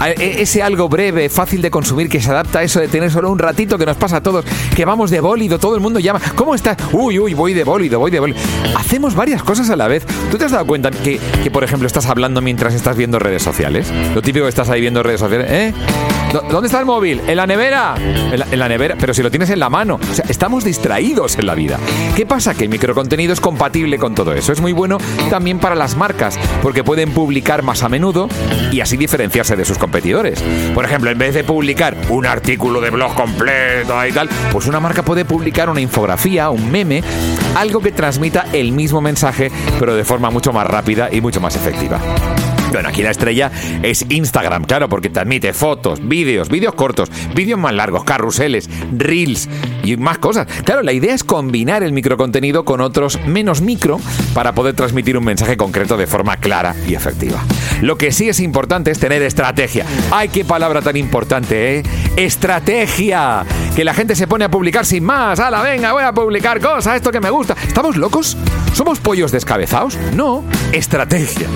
E, 0.04 0.42
ese 0.42 0.62
algo 0.62 0.88
breve, 0.88 1.30
fácil 1.30 1.62
de 1.62 1.70
consumir, 1.70 2.08
que 2.10 2.20
se 2.20 2.30
adapta 2.30 2.58
a 2.58 2.62
eso 2.62 2.78
de 2.80 2.88
tener 2.88 3.10
solo 3.10 3.30
un 3.30 3.38
ratito 3.38 3.78
que 3.78 3.86
nos 3.86 3.96
pasa 3.96 4.18
a 4.18 4.22
todos, 4.22 4.44
que 4.74 4.84
vamos 4.84 5.10
de 5.10 5.20
bólido, 5.20 5.58
todo 5.58 5.74
el 5.74 5.80
mundo 5.80 5.98
llama, 5.98 6.20
¿cómo 6.34 6.54
estás? 6.54 6.76
Uy, 6.92 7.18
uy, 7.18 7.32
voy 7.32 7.54
de 7.54 7.64
bólido, 7.64 7.98
voy 7.98 8.10
de 8.10 8.20
bólido. 8.20 8.38
Hacemos 8.76 9.14
varias 9.14 9.42
cosas 9.42 9.70
a 9.70 9.76
la 9.76 9.88
vez. 9.88 10.04
¿Tú 10.30 10.36
te 10.36 10.44
has 10.44 10.52
dado 10.52 10.66
cuenta 10.66 10.90
que, 10.90 11.18
que 11.42 11.50
por 11.50 11.64
ejemplo, 11.64 11.86
estás 11.86 12.06
hablando 12.06 12.40
mientras 12.42 12.74
estás 12.74 12.96
viendo 12.96 13.18
redes 13.18 13.42
sociales? 13.42 13.90
Lo 14.14 14.20
típico 14.20 14.44
que 14.44 14.50
estás 14.50 14.68
ahí 14.68 14.80
viendo 14.80 15.02
redes 15.02 15.20
sociales, 15.20 15.50
¿eh? 15.50 15.74
¿Dónde 16.32 16.66
está 16.66 16.78
el 16.78 16.86
móvil? 16.86 17.20
¿En 17.26 17.36
la 17.36 17.46
nevera? 17.46 17.94
En 17.96 18.58
la, 18.58 18.68
nevera, 18.68 18.96
pero 18.98 19.12
si 19.12 19.22
lo 19.22 19.30
tienes 19.30 19.50
en 19.50 19.58
la 19.58 19.68
mano. 19.68 19.98
O 20.10 20.14
sea, 20.14 20.24
estamos 20.28 20.62
distraídos 20.62 21.36
en 21.38 21.46
la 21.46 21.54
vida. 21.54 21.78
¿Qué 22.14 22.24
pasa? 22.24 22.54
Que 22.54 22.64
el 22.64 22.70
microcontenido 22.70 23.32
es 23.32 23.40
compatible 23.40 23.98
con 23.98 24.14
todo 24.14 24.32
eso. 24.32 24.52
Es 24.52 24.60
muy 24.60 24.72
bueno 24.72 24.98
también 25.28 25.58
para 25.58 25.74
las 25.74 25.96
marcas, 25.96 26.38
porque 26.62 26.84
pueden 26.84 27.10
publicar 27.10 27.62
más 27.62 27.82
a 27.82 27.88
menudo 27.88 28.28
y 28.70 28.80
así 28.80 28.96
diferenciarse 28.96 29.56
de 29.56 29.64
sus 29.64 29.78
competidores. 29.78 30.42
Por 30.72 30.84
ejemplo, 30.84 31.10
en 31.10 31.18
vez 31.18 31.34
de 31.34 31.42
publicar 31.42 31.96
un 32.10 32.26
artículo 32.26 32.80
de 32.80 32.90
blog 32.90 33.14
completo 33.14 34.06
y 34.06 34.12
tal, 34.12 34.28
pues 34.52 34.66
una 34.66 34.78
marca 34.78 35.02
puede 35.02 35.24
publicar 35.24 35.68
una 35.68 35.80
infografía, 35.80 36.50
un 36.50 36.70
meme, 36.70 37.02
algo 37.56 37.80
que 37.80 37.90
transmita 37.90 38.46
el 38.52 38.70
mismo 38.70 39.00
mensaje, 39.00 39.50
pero 39.80 39.96
de 39.96 40.04
forma 40.04 40.30
mucho 40.30 40.52
más 40.52 40.66
rápida 40.66 41.08
y 41.10 41.20
mucho 41.20 41.40
más 41.40 41.56
efectiva. 41.56 42.00
Bueno, 42.72 42.88
aquí 42.88 43.02
la 43.02 43.10
estrella 43.10 43.50
es 43.82 44.06
Instagram, 44.08 44.64
claro, 44.64 44.88
porque 44.88 45.10
te 45.10 45.18
admite 45.18 45.52
fotos, 45.52 45.98
vídeos, 46.06 46.48
vídeos 46.48 46.74
cortos, 46.74 47.10
vídeos 47.34 47.58
más 47.58 47.74
largos, 47.74 48.04
carruseles, 48.04 48.70
reels 48.92 49.48
y 49.82 49.96
más 49.96 50.18
cosas. 50.18 50.46
Claro, 50.64 50.82
la 50.82 50.92
idea 50.92 51.14
es 51.14 51.24
combinar 51.24 51.82
el 51.82 51.92
microcontenido 51.92 52.64
con 52.64 52.80
otros 52.80 53.18
menos 53.26 53.60
micro 53.60 54.00
para 54.34 54.54
poder 54.54 54.74
transmitir 54.74 55.18
un 55.18 55.24
mensaje 55.24 55.56
concreto 55.56 55.96
de 55.96 56.06
forma 56.06 56.36
clara 56.36 56.76
y 56.86 56.94
efectiva. 56.94 57.42
Lo 57.82 57.98
que 57.98 58.12
sí 58.12 58.28
es 58.28 58.38
importante 58.40 58.90
es 58.90 59.00
tener 59.00 59.22
estrategia. 59.22 59.84
¡Ay, 60.12 60.28
qué 60.28 60.44
palabra 60.44 60.80
tan 60.80 60.96
importante, 60.96 61.78
eh! 61.78 61.82
¡Estrategia! 62.16 63.44
Que 63.74 63.84
la 63.84 63.94
gente 63.94 64.14
se 64.14 64.26
pone 64.26 64.44
a 64.44 64.50
publicar 64.50 64.86
sin 64.86 65.02
más. 65.02 65.40
¡Hala, 65.40 65.62
venga, 65.62 65.92
voy 65.92 66.04
a 66.04 66.12
publicar 66.12 66.60
cosas! 66.60 66.96
Esto 66.96 67.10
que 67.10 67.20
me 67.20 67.30
gusta. 67.30 67.56
¿Estamos 67.66 67.96
locos? 67.96 68.36
¿Somos 68.74 69.00
pollos 69.00 69.32
descabezados? 69.32 69.98
No, 70.14 70.44
estrategia. 70.72 71.48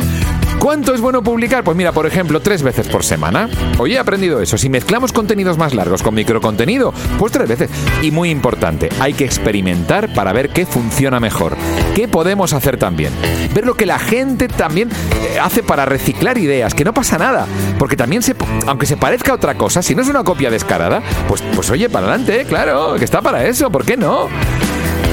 ¿Cuánto 0.58 0.94
es 0.94 1.00
bueno 1.00 1.22
publicar? 1.22 1.62
Pues 1.62 1.76
mira, 1.76 1.92
por 1.92 2.06
ejemplo, 2.06 2.40
tres 2.40 2.62
veces 2.62 2.88
por 2.88 3.04
semana. 3.04 3.48
Hoy 3.78 3.94
he 3.94 3.98
aprendido 3.98 4.40
eso. 4.40 4.56
Si 4.56 4.68
mezclamos 4.68 5.12
contenidos 5.12 5.58
más 5.58 5.74
largos 5.74 6.02
con 6.02 6.14
microcontenido, 6.14 6.92
pues 7.18 7.32
tres 7.32 7.48
veces. 7.48 7.70
Y 8.02 8.10
muy 8.10 8.30
importante, 8.30 8.88
hay 9.00 9.12
que 9.12 9.24
experimentar 9.24 10.12
para 10.14 10.32
ver 10.32 10.50
qué 10.50 10.66
funciona 10.66 11.20
mejor. 11.20 11.56
¿Qué 11.94 12.08
podemos 12.08 12.52
hacer 12.52 12.78
también? 12.78 13.12
Ver 13.54 13.66
lo 13.66 13.74
que 13.74 13.86
la 13.86 13.98
gente 13.98 14.48
también 14.48 14.90
eh, 14.90 15.38
hace 15.40 15.62
para 15.62 15.84
reciclar 15.84 16.38
ideas, 16.38 16.74
que 16.74 16.84
no 16.84 16.94
pasa 16.94 17.18
nada. 17.18 17.46
Porque 17.78 17.96
también, 17.96 18.22
se, 18.22 18.34
aunque 18.66 18.86
se 18.86 18.96
parezca 18.96 19.32
a 19.32 19.34
otra 19.34 19.54
cosa, 19.56 19.82
si 19.82 19.94
no 19.94 20.02
es 20.02 20.08
una 20.08 20.24
copia 20.24 20.50
descarada, 20.50 21.02
pues, 21.28 21.42
pues 21.54 21.70
oye, 21.70 21.88
para 21.90 22.06
adelante, 22.08 22.44
claro, 22.46 22.94
que 22.98 23.04
está 23.04 23.20
para 23.20 23.44
eso, 23.44 23.70
¿por 23.70 23.84
qué 23.84 23.96
no? 23.96 24.28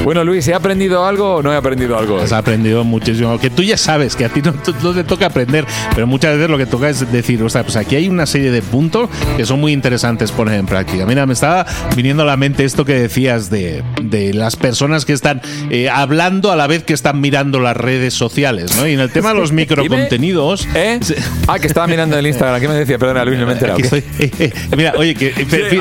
Bueno, 0.03 0.23
Luis, 0.23 0.47
¿he 0.47 0.53
aprendido 0.55 1.05
algo 1.05 1.35
o 1.35 1.43
no 1.43 1.53
he 1.53 1.55
aprendido 1.55 1.95
algo? 1.95 2.19
Has 2.19 2.31
aprendido 2.31 2.83
muchísimo. 2.83 3.39
Que 3.39 3.51
tú 3.51 3.61
ya 3.61 3.77
sabes 3.77 4.15
que 4.15 4.25
a 4.25 4.29
ti 4.29 4.41
no, 4.41 4.53
te 4.53 5.03
toca 5.03 5.27
aprender, 5.27 5.65
pero 5.93 6.07
muchas 6.07 6.33
veces 6.33 6.49
lo 6.49 6.57
que 6.57 6.65
toca 6.65 6.89
es 6.89 7.11
decir, 7.11 7.43
o 7.43 7.49
sea, 7.49 7.63
pues 7.63 7.75
aquí 7.75 7.95
hay 7.95 8.09
una 8.09 8.25
serie 8.25 8.49
de 8.49 8.63
puntos 8.63 9.09
que 9.37 9.45
son 9.45 9.59
muy 9.59 9.73
interesantes 9.73 10.31
poner 10.31 10.59
en 10.59 10.65
práctica. 10.65 11.05
Mira, 11.05 11.27
me 11.27 11.33
estaba 11.33 11.67
viniendo 11.95 12.23
a 12.23 12.25
la 12.25 12.35
mente 12.35 12.65
esto 12.65 12.83
que 12.83 12.95
decías 12.95 13.51
de, 13.51 13.83
las 14.33 14.55
personas 14.55 15.05
que 15.05 15.13
están 15.13 15.41
eh, 15.69 15.87
hablando 15.89 16.51
a 16.51 16.55
la 16.55 16.65
vez 16.65 16.83
que 16.83 16.93
están 16.93 17.21
mirando 17.21 17.59
las 17.59 17.77
redes 17.77 18.15
sociales, 18.15 18.75
¿no? 18.77 18.87
Y 18.87 18.93
en 18.93 18.99
el 18.99 19.11
tema 19.11 19.33
de 19.33 19.39
los 19.39 19.51
microcontenidos. 19.51 20.67
¿Eh? 20.73 20.99
Ah, 21.47 21.59
que 21.59 21.67
estaba 21.67 21.85
mirando 21.85 22.17
el 22.17 22.25
Instagram. 22.25 22.59
¿Qué 22.59 22.67
me 22.67 22.73
decía? 22.73 22.97
Perdona, 22.97 23.23
Luis, 23.23 23.39
no 23.39 23.45
me 23.45 23.51
he 23.51 23.55
enterado. 23.55 23.79
mira, 24.77 24.93
oye, 24.97 25.13
que 25.13 25.33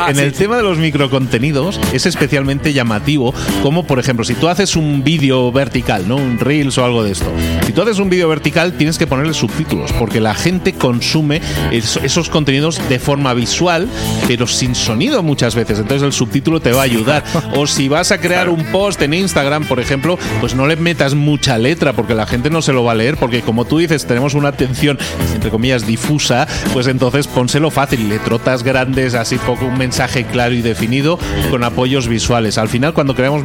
en 0.09 0.19
el 0.19 0.33
tema 0.33 0.59
de 0.59 0.63
los 0.63 0.77
microcontenidos 0.77 1.81
es 1.95 2.05
especialmente 2.05 2.75
llamativo, 2.75 3.33
como 3.63 3.87
por 3.87 3.99
ejemplo, 3.99 4.10
ejemplo, 4.11 4.25
si 4.25 4.35
tú 4.35 4.49
haces 4.49 4.75
un 4.75 5.05
vídeo 5.05 5.53
vertical, 5.53 6.09
¿no? 6.09 6.17
Un 6.17 6.41
Reels 6.41 6.77
o 6.79 6.85
algo 6.85 7.05
de 7.05 7.13
esto. 7.13 7.31
Si 7.65 7.73
tú 7.73 7.83
haces 7.83 8.01
un 8.01 8.11
vídeo 8.11 8.29
vertical, 8.29 8.73
tienes 8.73 8.99
que 8.99 9.07
ponerle 9.07 9.35
subtítulos, 9.35 9.93
porque 9.93 10.21
la 10.21 10.35
gente 10.35 10.73
consume 10.73 11.41
esos 11.71 12.29
contenidos 12.29 12.81
de 12.89 12.99
forma 12.99 13.33
visual, 13.35 13.89
pero 14.27 14.49
sin 14.49 14.75
sonido 14.75 15.23
muchas 15.23 15.55
veces. 15.55 15.79
Entonces 15.79 16.05
el 16.05 16.13
subtítulo 16.13 16.59
te 16.59 16.73
va 16.73 16.81
a 16.81 16.85
ayudar. 16.85 17.23
O 17.57 17.67
si 17.67 17.89
vas 17.89 18.13
a 18.13 18.19
crear 18.19 18.49
un 18.49 18.65
post 18.67 19.03
en 19.03 19.13
Instagram, 19.13 19.65
por 19.65 19.81
ejemplo, 19.81 20.19
pues 20.41 20.55
no 20.55 20.67
le 20.67 20.77
metas 20.77 21.15
mucha 21.15 21.59
letra, 21.59 21.93
porque 21.93 22.15
la 22.15 22.27
gente 22.27 22.49
no 22.49 22.63
se 22.63 22.73
lo 22.73 22.85
va 22.85 22.93
a 22.93 22.95
leer, 22.95 23.17
porque 23.17 23.43
como 23.43 23.65
tú 23.65 23.79
dices, 23.79 24.07
tenemos 24.07 24.35
una 24.35 24.49
atención, 24.49 24.99
entre 25.35 25.51
comillas, 25.51 25.87
difusa, 25.87 26.47
pues 26.73 26.87
entonces 26.87 27.27
pónselo 27.27 27.71
fácil, 27.71 28.09
letrotas 28.09 28.63
grandes, 28.63 29.15
así 29.15 29.37
poco 29.37 29.67
un 29.67 29.79
mensaje 29.79 30.25
claro 30.25 30.55
y 30.55 30.63
definido, 30.63 31.19
con 31.51 31.65
apoyos 31.65 32.09
visuales. 32.09 32.57
Al 32.57 32.69
final, 32.69 32.95
cuando 32.95 33.15
creamos 33.15 33.45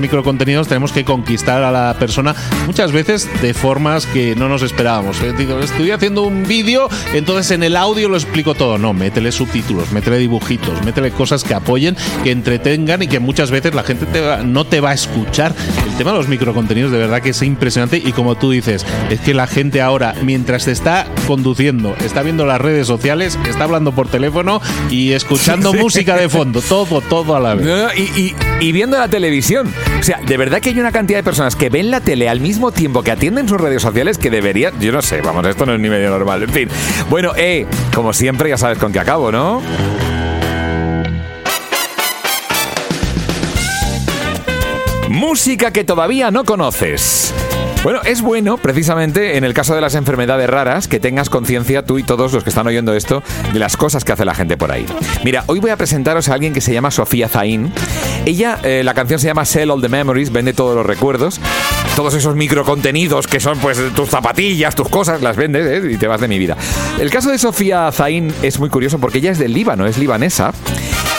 tenemos 0.63 0.91
que 0.91 1.03
conquistar 1.03 1.63
a 1.63 1.71
la 1.71 1.95
persona 1.99 2.35
muchas 2.65 2.91
veces 2.91 3.29
de 3.41 3.53
formas 3.53 4.05
que 4.05 4.35
no 4.35 4.49
nos 4.49 4.61
esperábamos. 4.61 5.21
Eh, 5.21 5.33
digo, 5.37 5.59
estoy 5.59 5.91
haciendo 5.91 6.23
un 6.23 6.47
vídeo, 6.47 6.89
entonces 7.13 7.51
en 7.51 7.63
el 7.63 7.75
audio 7.75 8.09
lo 8.09 8.15
explico 8.15 8.55
todo. 8.55 8.77
No, 8.77 8.93
métele 8.93 9.31
subtítulos, 9.31 9.91
métele 9.91 10.17
dibujitos, 10.17 10.83
métele 10.83 11.11
cosas 11.11 11.43
que 11.43 11.53
apoyen, 11.53 11.95
que 12.23 12.31
entretengan 12.31 13.03
y 13.03 13.07
que 13.07 13.19
muchas 13.19 13.51
veces 13.51 13.75
la 13.75 13.83
gente 13.83 14.05
no 14.43 14.65
te 14.65 14.79
va 14.79 14.91
a 14.91 14.93
escuchar. 14.93 15.53
El 15.85 15.97
tema 15.97 16.11
de 16.11 16.17
los 16.17 16.27
microcontenidos 16.27 16.91
de 16.91 16.97
verdad 16.97 17.21
que 17.21 17.29
es 17.29 17.41
impresionante 17.41 17.97
y 17.97 18.11
como 18.11 18.35
tú 18.35 18.51
dices, 18.51 18.85
es 19.09 19.19
que 19.19 19.33
la 19.33 19.47
gente 19.47 19.81
ahora, 19.81 20.15
mientras 20.23 20.65
te 20.65 20.71
está 20.71 21.07
conduciendo, 21.27 21.95
está 22.03 22.21
viendo 22.21 22.45
las 22.45 22.61
redes 22.61 22.87
sociales, 22.87 23.37
está 23.47 23.65
hablando 23.65 23.91
por 23.91 24.07
teléfono 24.07 24.61
y 24.89 25.11
escuchando 25.11 25.73
música 25.85 26.15
de 26.15 26.29
fondo, 26.29 26.61
todo, 26.61 27.01
todo 27.01 27.35
a 27.35 27.39
la 27.39 27.55
vez. 27.55 27.67
y, 28.61 28.71
viendo 28.71 28.97
la 28.97 29.07
televisión. 29.07 29.73
O 29.99 30.03
sea, 30.03 30.19
de 30.25 30.37
verdad 30.37 30.44
que 30.49 30.69
hay 30.69 30.79
una 30.79 30.91
cantidad 30.91 31.19
de 31.19 31.23
personas 31.23 31.55
que 31.55 31.69
ven 31.69 31.89
la 31.89 32.01
tele 32.01 32.29
al 32.29 32.39
mismo 32.39 32.71
tiempo 32.71 33.01
que 33.03 33.12
atienden 33.12 33.49
sus 33.49 33.60
redes 33.60 33.81
sociales 33.81 34.17
que 34.17 34.29
deberían, 34.29 34.79
yo 34.79 34.91
no 34.91 35.01
sé, 35.01 35.21
vamos, 35.21 35.45
esto 35.47 35.65
no 35.65 35.73
es 35.73 35.79
ni 35.79 35.89
medio 35.89 36.10
normal. 36.10 36.43
En 36.43 36.49
fin, 36.49 36.69
bueno, 37.10 37.34
eh, 37.36 37.65
como 37.93 38.13
siempre 38.13 38.49
ya 38.49 38.58
sabes 38.58 38.77
con 38.77 38.93
qué 38.93 38.99
acabo, 38.99 39.31
¿no? 39.31 39.62
Música 45.10 45.71
que 45.71 45.84
todavía 45.84 46.29
no 46.31 46.43
conoces. 46.43 47.34
Bueno, 47.86 48.02
es 48.04 48.24
bueno, 48.24 48.58
precisamente, 48.58 49.38
en 49.38 49.43
el 49.43 49.54
caso 49.54 49.76
de 49.76 49.80
las 49.80 49.93
enfermedades 49.93 50.50
raras, 50.50 50.88
que 50.88 51.00
tengas 51.00 51.30
conciencia 51.30 51.84
tú 51.84 52.00
y 52.00 52.04
todos 52.04 52.34
los 52.34 52.43
que 52.43 52.50
están 52.50 52.65
oyendo 52.65 52.95
esto 52.95 53.21
de 53.54 53.60
las 53.60 53.78
cosas 53.78 54.04
que 54.04 54.12
hace 54.12 54.26
la 54.26 54.34
gente 54.34 54.58
por 54.58 54.71
ahí. 54.71 54.88
Mira, 55.24 55.43
hoy 55.45 55.60
voy 55.60 55.69
a 55.69 55.78
presentaros 55.78 56.28
a 56.28 56.34
alguien 56.34 56.52
que 56.52 56.62
se 56.62 56.74
llama 56.74 56.89
Sofía 56.89 57.30
Zain. 57.30 57.71
Ella, 58.26 58.58
eh, 58.63 58.82
la 58.84 58.95
canción 58.95 59.19
se 59.19 59.28
llama 59.28 59.45
Sell 59.45 59.69
All 59.69 59.84
the 59.84 59.89
Memories, 59.89 60.32
vende 60.32 60.54
todos 60.54 60.76
los 60.76 60.84
recuerdos. 60.84 61.39
Todos 61.95 62.15
esos 62.15 62.36
microcontenidos 62.36 63.28
que 63.28 63.39
son 63.39 63.60
pues 63.60 63.80
tus 63.93 64.10
zapatillas, 64.10 64.74
tus 64.74 64.89
cosas, 64.89 65.21
las 65.21 65.38
vendes 65.38 65.67
¿eh? 65.67 65.91
y 65.91 65.98
te 65.98 66.08
vas 66.08 66.19
de 66.19 66.28
mi 66.28 66.39
vida. 66.39 66.58
El 67.00 67.12
caso 67.12 67.30
de 67.30 67.38
Sofía 67.38 67.91
Zain 67.91 68.34
es 68.41 68.60
muy 68.60 68.69
curioso 68.69 68.98
porque 68.98 69.19
ella 69.19 69.30
es 69.30 69.38
del 69.38 69.54
Líbano, 69.54 69.86
es 69.86 70.00
libanesa 70.00 70.54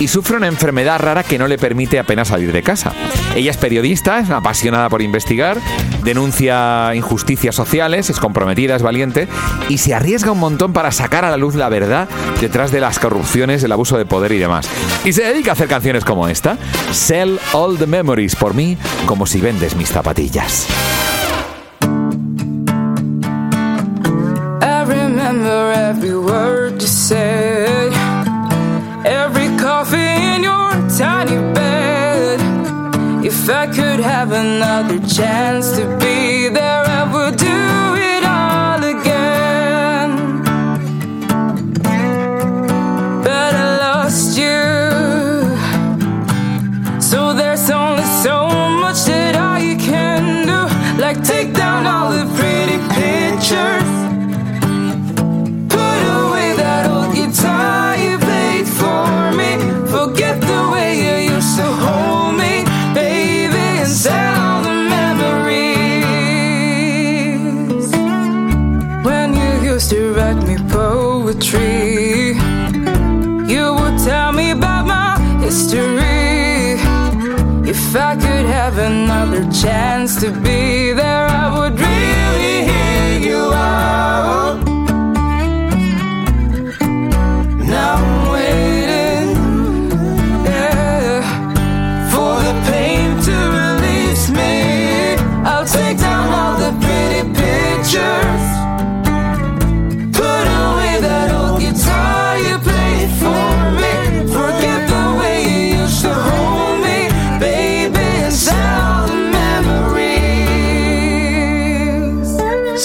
y 0.01 0.09
sufre 0.09 0.37
una 0.37 0.47
enfermedad 0.47 0.99
rara 0.99 1.23
que 1.23 1.39
no 1.39 1.49
le 1.49 1.59
permite 1.59 1.99
apenas 1.99 2.29
salir 2.29 2.53
de 2.53 2.63
casa. 2.63 2.93
Ella 3.35 3.51
es 3.51 3.57
periodista, 3.57 4.19
es 4.19 4.31
apasionada 4.31 4.89
por 4.89 5.01
investigar, 5.01 5.59
denuncia 6.03 6.56
injusticias 6.95 7.55
sociales, 7.55 8.11
es 8.11 8.19
comprometida, 8.19 8.77
es 8.77 8.83
valiente 8.83 9.29
y 9.69 9.79
se 9.79 9.95
arriesga 9.95 10.33
un 10.33 10.39
montón 10.39 10.73
para 10.73 10.93
sacar 10.93 11.25
a 11.25 11.31
la 11.31 11.37
luz 11.37 11.55
la 11.55 11.69
verdad 11.69 12.09
detrás 12.41 12.71
de 12.71 12.81
las 12.81 12.99
corrupciones, 12.99 13.63
el 13.63 13.73
abuso 13.73 13.99
de 13.99 14.07
poder 14.07 14.33
y 14.33 14.39
demás. 14.39 14.69
Y 15.05 15.13
se 15.13 15.23
dedica 15.23 15.51
a 15.51 15.55
hacer 15.55 15.69
canciones 15.69 16.05
como 16.05 16.29
esta, 16.29 16.57
Sell 16.93 17.39
All 17.53 17.79
the 17.79 17.87
Memories 17.87 18.37
por 18.37 18.55
mí, 18.55 18.77
como 19.07 19.27
si 19.27 19.41
vendes 19.41 19.77
mis 19.77 19.89
zapatillas. 19.89 20.67
If 33.27 33.51
I 33.51 33.67
could 33.67 33.99
have 33.99 34.31
another 34.31 35.01
chance 35.07 35.77
to 35.77 35.87
be 35.99 36.06
have 79.27 79.35
another 79.35 79.53
chance 79.53 80.21
to 80.21 80.31
be 80.31 80.93
there, 80.93 81.27
I 81.27 81.36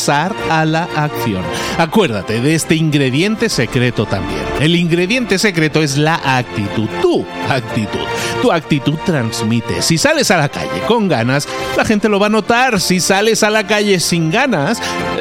pasar 0.00 0.34
a 0.48 0.64
la 0.64 0.84
acción. 0.96 1.42
Acuérdate 1.76 2.40
de 2.40 2.54
este 2.54 2.74
ingrediente 2.74 3.50
secreto 3.50 4.06
también. 4.06 4.40
El 4.58 4.74
ingrediente 4.74 5.38
secreto 5.38 5.82
es 5.82 5.98
la 5.98 6.14
actitud, 6.38 6.88
tu 7.02 7.26
actitud. 7.50 8.06
Tu 8.40 8.50
actitud 8.50 8.94
transmite. 9.04 9.82
Si 9.82 9.98
sales 9.98 10.30
a 10.30 10.38
la 10.38 10.48
calle 10.48 10.80
con 10.88 11.06
ganas, 11.06 11.46
la 11.76 11.84
gente 11.84 12.08
lo 12.08 12.18
va 12.18 12.28
a 12.28 12.30
notar. 12.30 12.80
Si 12.80 12.98
sales 12.98 13.42
a 13.42 13.50
la 13.50 13.66
calle 13.66 14.00
sin 14.00 14.30
ganas, 14.30 14.80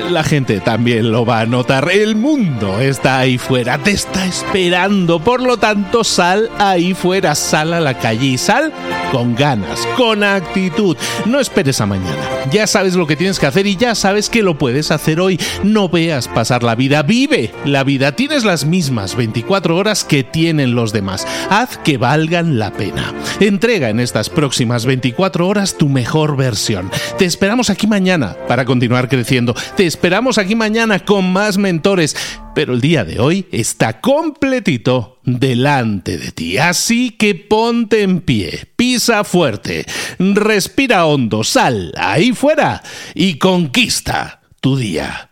la 0.10 0.24
gente 0.24 0.60
también 0.60 1.12
lo 1.12 1.26
va 1.26 1.42
a 1.42 1.46
notar. 1.46 1.90
El 1.92 2.16
mundo 2.16 2.80
está 2.80 3.20
ahí 3.20 3.38
fuera, 3.38 3.78
te 3.78 3.92
está 3.92 4.26
esperando. 4.26 5.20
Por 5.20 5.42
lo 5.42 5.58
tanto, 5.58 6.04
sal 6.04 6.50
ahí 6.58 6.94
fuera, 6.94 7.36
sal 7.36 7.74
a 7.74 7.80
la 7.80 7.98
calle 7.98 8.26
y 8.26 8.38
sal 8.38 8.74
con 9.12 9.36
ganas, 9.36 9.88
con 9.98 10.24
actitud. 10.24 10.96
No 11.26 11.40
esperes 11.40 11.82
a 11.82 11.86
mañana. 11.86 12.22
Ya 12.52 12.68
sabes 12.68 12.96
lo 12.96 13.08
que 13.08 13.16
tienes 13.16 13.40
que 13.40 13.46
hacer 13.46 13.68
y 13.68 13.76
ya 13.76 13.96
sabes 13.96 14.30
que 14.30 14.44
lo 14.44 14.58
puedes 14.58 14.92
hacer 14.92 15.20
hoy. 15.20 15.40
No 15.64 15.90
veas 15.90 16.28
pasar 16.28 16.64
la 16.64 16.76
vida, 16.76 17.04
vive 17.04 17.52
la 17.66 17.84
vida. 17.84 18.12
Tienes 18.14 18.44
las 18.44 18.66
mismas 18.66 19.16
24 19.16 19.76
horas 19.76 20.04
que 20.04 20.24
tienen 20.24 20.76
los 20.76 20.94
demás. 20.94 21.28
Haz 21.50 21.78
que 21.78 21.98
valgan 21.98 22.60
la 22.60 22.72
pena. 22.72 23.14
Entrega 23.40 23.90
en 23.90 24.00
estas 24.00 24.30
próximas 24.30 24.86
24 24.86 25.48
horas 25.48 25.78
tu 25.78 25.90
mejor 25.90 26.36
versión. 26.36 26.90
Te 27.18 27.26
esperamos 27.26 27.70
aquí 27.70 27.88
mañana 27.88 28.36
para 28.48 28.66
continuar 28.66 29.10
creciendo. 29.10 29.56
Te 29.76 29.86
esperamos 30.00 30.38
aquí 30.38 30.56
mañana 30.56 31.00
con 31.00 31.34
más 31.34 31.58
mentores. 31.58 32.16
Pero 32.56 32.74
el 32.74 32.80
día 32.80 33.04
de 33.04 33.20
hoy 33.20 33.46
está 33.52 34.00
completito 34.00 35.20
delante 35.26 36.18
de 36.18 36.32
ti. 36.32 36.58
Así 36.58 37.12
que 37.12 37.36
ponte 37.36 38.02
en 38.04 38.22
pie, 38.22 38.66
pisa 38.78 39.26
fuerte, 39.26 39.86
respira 40.18 41.06
hondo, 41.06 41.44
sal 41.44 41.94
ahí 41.98 42.32
fuera 42.32 42.82
y 43.14 43.38
conquista 43.40 44.42
tu 44.62 44.78
día. 44.78 45.29